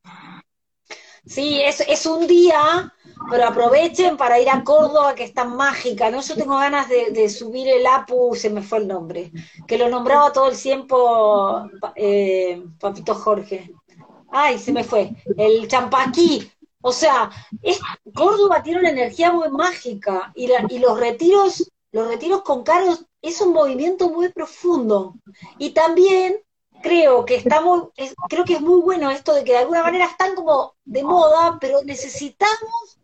[1.26, 2.92] Sí, es, es un día,
[3.30, 6.22] pero aprovechen para ir a Córdoba, que es tan mágica, ¿no?
[6.22, 9.32] Yo tengo ganas de, subir el Apu, se me fue el nombre,
[9.68, 13.72] que lo nombraba todo el tiempo eh, Papito Jorge.
[14.32, 15.12] Ay, se me fue.
[15.38, 16.52] El Champaquí.
[16.82, 17.30] O sea,
[17.62, 17.80] es,
[18.14, 23.42] Córdoba tiene una energía muy mágica y, y los retiros, los retiros con cargos es
[23.42, 25.16] un movimiento muy profundo.
[25.58, 26.38] Y también
[26.82, 27.62] creo que está
[28.30, 31.58] creo que es muy bueno esto de que de alguna manera están como de moda,
[31.60, 32.99] pero necesitamos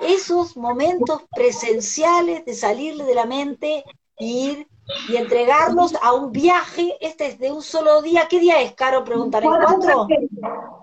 [0.00, 3.84] esos momentos presenciales de salirle de la mente,
[4.18, 4.68] ir
[5.08, 9.04] y entregarnos a un viaje, este es de un solo día, ¿qué día es, Caro?
[9.04, 10.06] Preguntaré, ¿cuatro?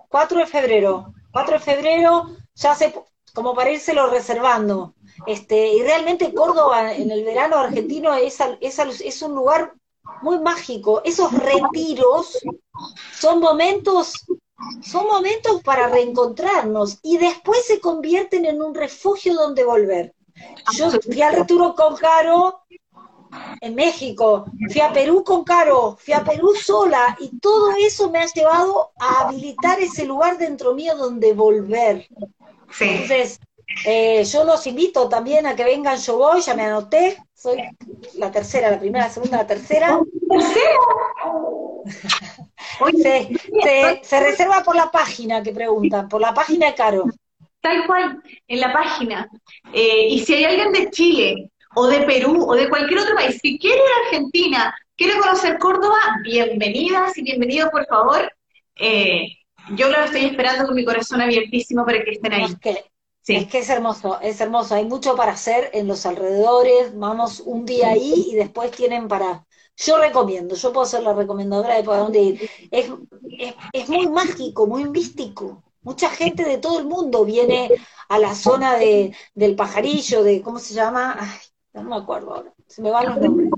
[0.10, 2.94] 4 de febrero, 4 de febrero, ya se,
[3.34, 4.94] como para írselo reservando.
[5.26, 9.74] Este, y realmente Córdoba en el verano argentino es, es, es un lugar
[10.22, 11.02] muy mágico.
[11.06, 12.40] Esos retiros
[13.14, 14.26] son momentos,
[14.84, 20.14] son momentos para reencontrarnos y después se convierten en un refugio donde volver.
[20.74, 22.62] Yo fui al retiro con Caro
[23.62, 28.20] en México, fui a Perú con Caro, fui a Perú sola y todo eso me
[28.20, 32.08] ha llevado a habilitar ese lugar dentro mío donde volver.
[32.80, 33.40] Entonces,
[33.86, 37.58] eh, yo los invito también a que vengan, yo voy, ya me anoté, soy
[38.16, 40.00] la tercera, la primera, la segunda, la tercera.
[43.02, 47.06] se, se, reserva por la página que preguntan, por la página de Caro.
[47.60, 49.30] Tal cual, en la página.
[49.74, 53.40] Eh, y si hay alguien de Chile, o de Perú, o de cualquier otro país,
[53.42, 58.32] si quiere ir a Argentina, quiere conocer Córdoba, bienvenidas y bienvenidos, por favor.
[58.76, 59.28] Eh,
[59.76, 62.44] yo lo estoy esperando con mi corazón abiertísimo para que estén ahí.
[62.44, 62.84] Es que
[63.28, 64.76] es hermoso, es hermoso.
[64.76, 66.98] Hay mucho para hacer en los alrededores.
[66.98, 69.46] Vamos un día ahí y después tienen para.
[69.78, 72.50] Yo recomiendo, yo puedo ser la recomendadora de para dónde ir.
[72.70, 72.92] Es,
[73.74, 75.64] es, muy mágico, muy místico.
[75.82, 77.72] Mucha gente de todo el mundo viene
[78.10, 81.16] a la zona de, del pajarillo, de, ¿cómo se llama?
[81.18, 81.40] Ay,
[81.74, 83.50] no me acuerdo ahora, se me van los nombres.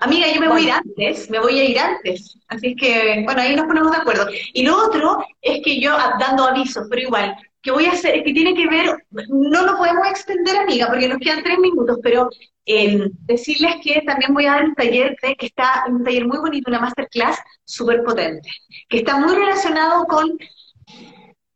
[0.00, 2.38] Amiga, yo me voy a ir antes, me voy a ir antes.
[2.48, 4.26] Así que, bueno, ahí nos ponemos de acuerdo.
[4.52, 8.22] Y lo otro es que yo, ah, dando avisos, pero igual, que voy a hacer,
[8.24, 8.96] que tiene que ver,
[9.28, 12.28] no lo podemos extender, amiga, porque nos quedan tres minutos, pero
[12.66, 16.38] eh, decirles que también voy a dar un taller, de, que está un taller muy
[16.38, 18.48] bonito, una masterclass súper potente,
[18.88, 20.38] que está muy relacionado con...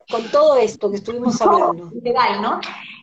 [0.08, 1.90] Con todo esto que estuvimos hablando.
[2.00, 2.60] Legal, ¿no?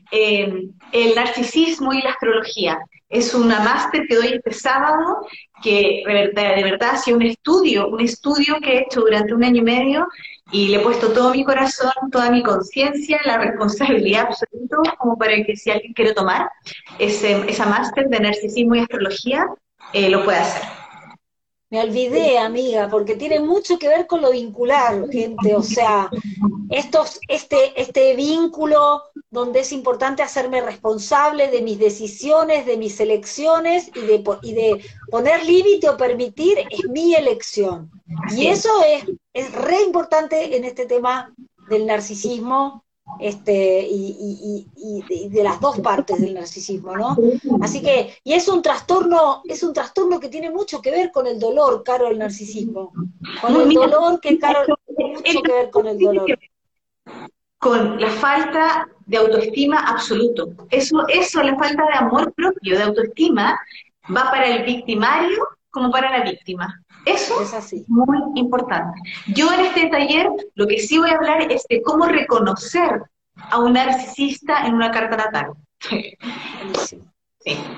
[0.10, 2.80] Eh, el narcisismo y la astrología.
[3.14, 5.22] Es una máster que doy este sábado,
[5.62, 9.44] que de verdad, de ha sido un estudio, un estudio que he hecho durante un
[9.44, 10.08] año y medio
[10.52, 15.36] y le he puesto todo mi corazón, toda mi conciencia, la responsabilidad absoluta, como para
[15.44, 16.50] que si alguien quiere tomar
[16.98, 19.46] ese, esa máster de narcisismo y astrología,
[19.94, 20.83] eh, lo pueda hacer.
[21.74, 25.56] Me olvidé, amiga, porque tiene mucho que ver con lo vincular, gente.
[25.56, 26.08] O sea,
[26.70, 29.02] estos, este, este vínculo
[29.32, 34.86] donde es importante hacerme responsable de mis decisiones, de mis elecciones y de, y de
[35.10, 37.90] poner límite o permitir es mi elección.
[38.38, 41.34] Y eso es, es re importante en este tema
[41.70, 42.84] del narcisismo
[43.20, 47.18] este, y, de las dos partes del narcisismo, ¿no?
[47.62, 51.28] Así que, y es un trastorno, es un trastorno que tiene mucho que ver con
[51.28, 52.92] el dolor, Caro, el narcisismo.
[53.42, 56.40] Con el dolor que, Caro, tiene mucho que ver con el dolor.
[57.58, 60.50] Con la falta de autoestima absoluto.
[60.70, 63.58] Eso, eso, la falta de amor propio, de autoestima,
[64.16, 66.83] va para el victimario como para la víctima.
[67.06, 67.86] Eso es así.
[67.88, 69.00] muy importante.
[69.28, 73.04] Yo en este taller lo que sí voy a hablar es de cómo reconocer
[73.36, 75.54] a un narcisista en una carta natal.
[75.80, 76.18] Sí.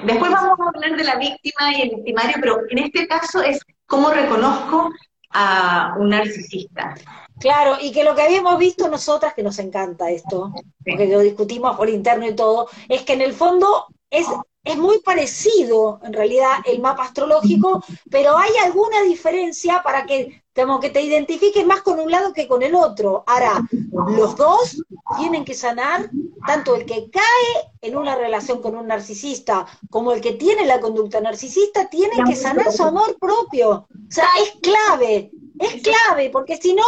[0.06, 3.60] Después vamos a hablar de la víctima y el victimario, pero en este caso es
[3.88, 4.92] cómo reconozco
[5.32, 6.94] a un narcisista.
[7.40, 10.54] Claro, y que lo que habíamos visto nosotras, que nos encanta esto,
[10.86, 13.88] porque lo discutimos por interno y todo, es que en el fondo
[14.18, 14.28] es
[14.66, 20.80] es muy parecido en realidad el mapa astrológico, pero hay alguna diferencia para que, como
[20.80, 23.24] que te identifiques más con un lado que con el otro.
[23.28, 23.62] Ahora,
[24.08, 24.84] los dos
[25.18, 26.10] tienen que sanar,
[26.48, 30.80] tanto el que cae en una relación con un narcisista como el que tiene la
[30.80, 33.70] conducta narcisista, tienen que sanar su amor propio.
[33.70, 36.84] O sea, es clave, es clave, porque si no,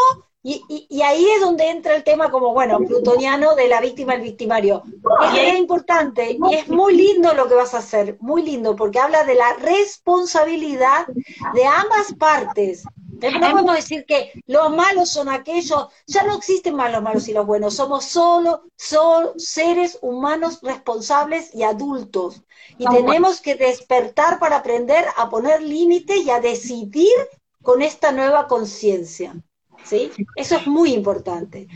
[0.49, 4.81] y, ahí es donde entra el tema como, bueno, plutoniano de la víctima al victimario.
[5.35, 9.25] Es importante y es muy lindo lo que vas a hacer, muy lindo, porque habla
[9.25, 11.05] de la responsabilidad
[11.53, 12.85] de ambas partes.
[13.19, 17.33] No podemos decir que los malos son aquellos, ya no existen más los malos y
[17.33, 22.43] los buenos, somos solo, solo seres humanos responsables y adultos.
[22.77, 27.11] Y tenemos que despertar para aprender a poner límites y a decidir
[27.61, 29.35] con esta nueva conciencia.
[29.87, 30.11] ¿Sí?
[30.35, 31.67] Eso es muy importante.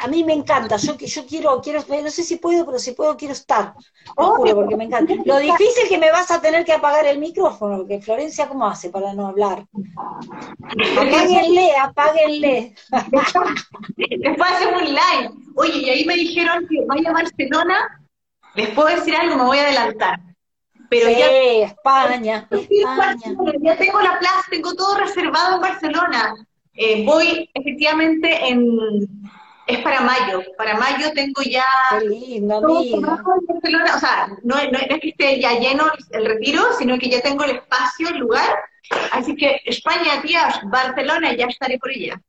[0.00, 3.16] a mí me encanta, yo, yo quiero, quiero, no sé si puedo, pero si puedo
[3.16, 3.74] quiero estar,
[4.16, 5.14] porque me encanta.
[5.24, 8.90] Lo difícil que me vas a tener que apagar el micrófono, porque Florencia, ¿cómo hace
[8.90, 9.66] para no hablar?
[10.98, 12.74] Apáguenle, apáguenle.
[13.96, 15.30] Después hacemos un live.
[15.56, 18.00] Oye, y ahí me dijeron que vaya a Barcelona,
[18.54, 20.20] les puedo decir algo, me voy a adelantar.
[20.88, 21.30] Pero ya,
[21.66, 23.36] España, España.
[23.60, 26.34] Ya tengo la plaza, tengo todo reservado en Barcelona.
[26.74, 28.78] Eh, voy efectivamente en...
[29.66, 30.42] Es para mayo.
[30.56, 31.64] Para mayo tengo ya...
[32.00, 37.08] Qué lindo, O sea, no, no, es que esté ya lleno el retiro, sino que
[37.08, 38.58] ya tengo el espacio, el lugar.
[39.12, 42.20] Así que España, tía, Barcelona, ya estaré por allá.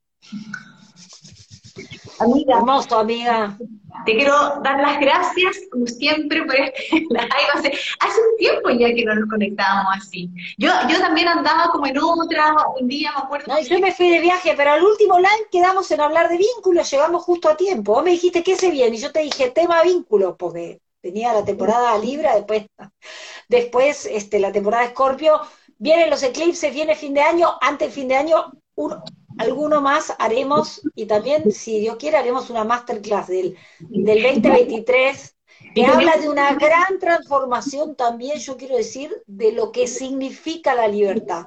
[2.21, 2.57] Amiga.
[2.57, 3.57] Hermoso, amiga.
[4.05, 7.49] Te quiero dar las gracias, como siempre, por este live.
[7.53, 10.29] Hace, hace un tiempo ya que no nos conectábamos así.
[10.57, 13.53] Yo, yo también andaba como en otra, un día me acuerdo.
[13.53, 16.89] No, yo me fui de viaje, pero al último live quedamos en hablar de vínculos,
[16.89, 17.93] llegamos justo a tiempo.
[17.93, 21.43] Vos me dijiste que se viene, y yo te dije tema vínculos, porque tenía la
[21.43, 22.65] temporada Libra, después,
[23.49, 25.41] después este, la temporada Escorpio,
[25.77, 29.03] vienen los eclipses, viene fin de año, antes del fin de año, uno,
[29.37, 35.35] alguno más haremos, y también, si Dios quiere, haremos una masterclass del, del 2023,
[35.73, 40.87] que habla de una gran transformación también, yo quiero decir, de lo que significa la
[40.87, 41.45] libertad,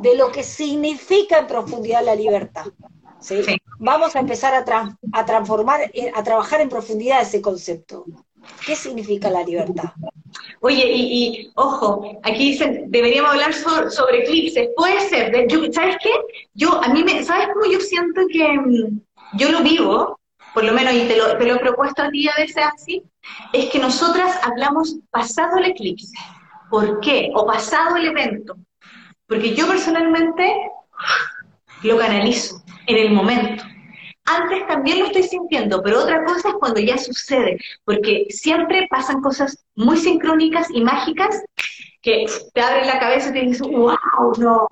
[0.00, 2.66] de lo que significa en profundidad la libertad.
[3.20, 3.40] ¿sí?
[3.78, 8.04] Vamos a empezar a, a transformar, eh, a trabajar en profundidad ese concepto.
[8.66, 9.92] ¿Qué significa la libertad?
[10.66, 14.70] Oye, y, ojo, aquí dicen, deberíamos hablar sobre, eclipses.
[14.74, 15.30] Puede ser,
[15.74, 16.10] ¿sabes qué?
[16.54, 18.98] Yo, a mí me, ¿sabes cómo yo siento que mm,
[19.34, 20.18] yo lo vivo?
[20.54, 23.02] Por lo menos, y te lo, te lo he propuesto a ti a veces así,
[23.52, 26.16] es que nosotras hablamos pasado el eclipse.
[26.70, 27.30] ¿Por qué?
[27.34, 28.56] O pasado el evento.
[29.26, 30.50] Porque yo personalmente
[31.82, 33.64] lo canalizo en el momento.
[34.26, 39.20] Antes también lo estoy sintiendo, pero otra cosa es cuando ya sucede, porque siempre pasan
[39.20, 41.42] cosas muy sincrónicas y mágicas
[42.00, 44.66] que te abren la cabeza y te dicen, wow, no,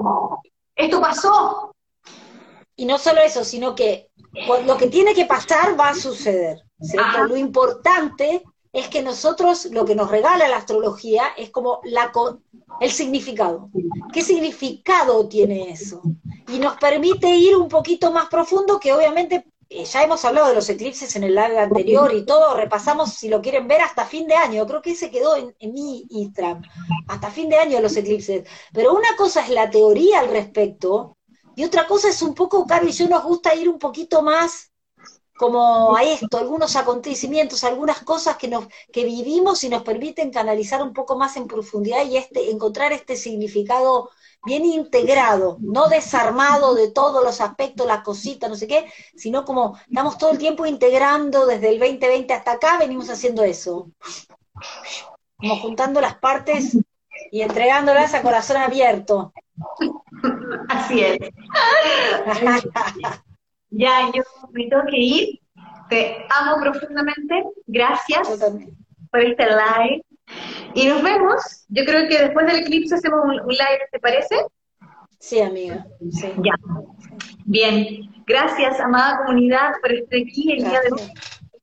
[0.74, 1.74] esto pasó.
[2.76, 4.08] Y no solo eso, sino que
[4.66, 6.62] lo que tiene que pasar va a suceder.
[7.28, 8.42] Lo importante
[8.72, 12.10] es que nosotros, lo que nos regala la astrología es como la,
[12.80, 13.68] el significado.
[14.12, 16.00] ¿Qué significado tiene eso?
[16.48, 20.54] Y nos permite ir un poquito más profundo, que obviamente eh, ya hemos hablado de
[20.54, 24.26] los eclipses en el live anterior y todo, repasamos si lo quieren ver hasta fin
[24.26, 26.62] de año, creo que ese quedó en, en mi Instagram,
[27.08, 28.48] hasta fin de año los eclipses.
[28.72, 31.18] Pero una cosa es la teoría al respecto
[31.56, 34.71] y otra cosa es un poco, Carlos y yo nos gusta ir un poquito más
[35.36, 40.82] como a esto, algunos acontecimientos, algunas cosas que, nos, que vivimos y nos permiten canalizar
[40.82, 44.10] un poco más en profundidad y este, encontrar este significado
[44.44, 49.78] bien integrado, no desarmado de todos los aspectos, las cositas, no sé qué, sino como
[49.88, 53.90] estamos todo el tiempo integrando desde el 2020 hasta acá, venimos haciendo eso.
[55.36, 56.76] Como juntando las partes
[57.30, 59.32] y entregándolas a corazón abierto.
[60.68, 61.18] Así es.
[63.72, 65.40] ya, yo me tengo que ir.
[65.88, 67.44] Te amo profundamente.
[67.66, 68.28] Gracias
[69.10, 70.04] por este live.
[70.74, 71.64] Y nos vemos.
[71.68, 74.36] Yo creo que después del eclipse hacemos un, live, ¿te parece?
[75.18, 75.84] Sí, amiga.
[76.00, 76.54] Ya.
[77.44, 78.08] Bien.
[78.26, 81.12] Gracias, amada comunidad, por estar aquí el día de hoy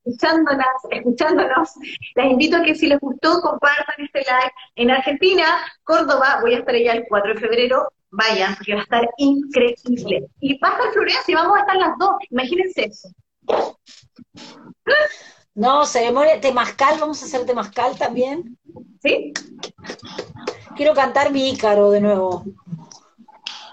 [0.10, 1.70] escuchándonos, escuchándonos.
[2.16, 4.52] Les invito a que si les gustó, compartan este live.
[4.76, 5.46] En Argentina,
[5.84, 10.28] Córdoba, voy a estar allá el 4 de febrero, vayan, porque va a estar increíble.
[10.40, 13.10] Y va a estar Florencia y vamos a estar las dos, imagínense eso.
[15.56, 18.58] No, ceremonia, temazcal, vamos a hacer temazcal también.
[19.02, 19.34] ¿Sí?
[20.76, 22.46] Quiero cantar mi Ícaro de nuevo.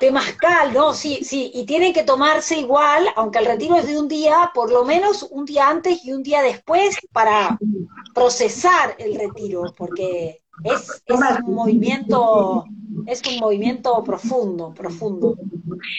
[0.01, 4.09] Temazcal, no, sí, sí, y tienen que tomarse igual, aunque el retiro es de un
[4.09, 7.59] día, por lo menos un día antes y un día después para
[8.15, 12.65] procesar el retiro, porque es, un movimiento,
[13.07, 15.37] es un movimiento profundo, profundo.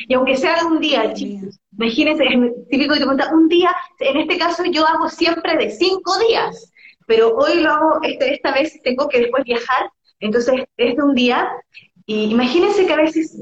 [0.08, 4.18] Y aunque sea un día, chicos, imagínense, es típico que te pregunta, un día, en
[4.18, 6.72] este caso yo hago siempre de cinco días,
[7.06, 9.90] pero hoy lo hago, este, esta vez tengo que después viajar,
[10.20, 11.50] entonces es de un día,
[12.06, 13.38] y imagínense que a veces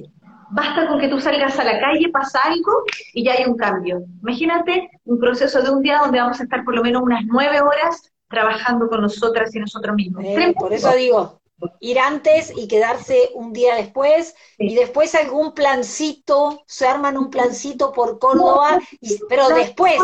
[0.51, 2.72] basta con que tú salgas a la calle, pasa algo
[3.13, 4.03] y ya hay un cambio.
[4.22, 7.61] Imagínate un proceso de un día donde vamos a estar por lo menos unas nueve
[7.61, 10.23] horas trabajando con nosotras y nosotros mismos.
[10.25, 11.39] Eh, por eso digo,
[11.79, 17.91] ir antes y quedarse un día después, y después algún plancito, se arman un plancito
[17.91, 18.79] por Córdoba,
[19.29, 19.99] pero después.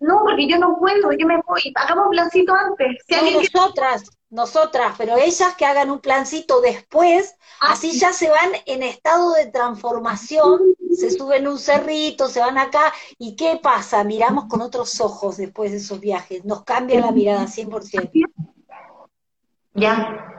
[0.00, 2.96] No, porque yo no puedo, yo me voy, hagamos un plancito antes.
[3.34, 9.32] nosotras, nosotras, pero ellas que hagan un plancito después, así ya se van en estado
[9.34, 10.60] de transformación,
[10.92, 14.02] se suben un cerrito, se van acá, ¿y qué pasa?
[14.02, 18.10] Miramos con otros ojos después de esos viajes, nos cambia la mirada 100%.
[19.74, 20.36] Ya.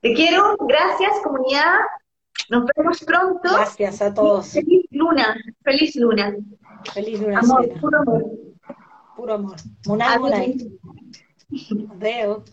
[0.00, 1.76] Te quiero, gracias comunidad,
[2.48, 3.40] nos vemos pronto.
[3.42, 4.48] Gracias a todos.
[4.48, 6.36] Feliz luna, feliz luna.
[6.92, 7.38] Feliz luna.
[7.38, 8.24] Amor, puro amor.
[9.16, 9.56] Puro amor.
[9.86, 10.78] Munay, munay.
[11.96, 12.44] Veo.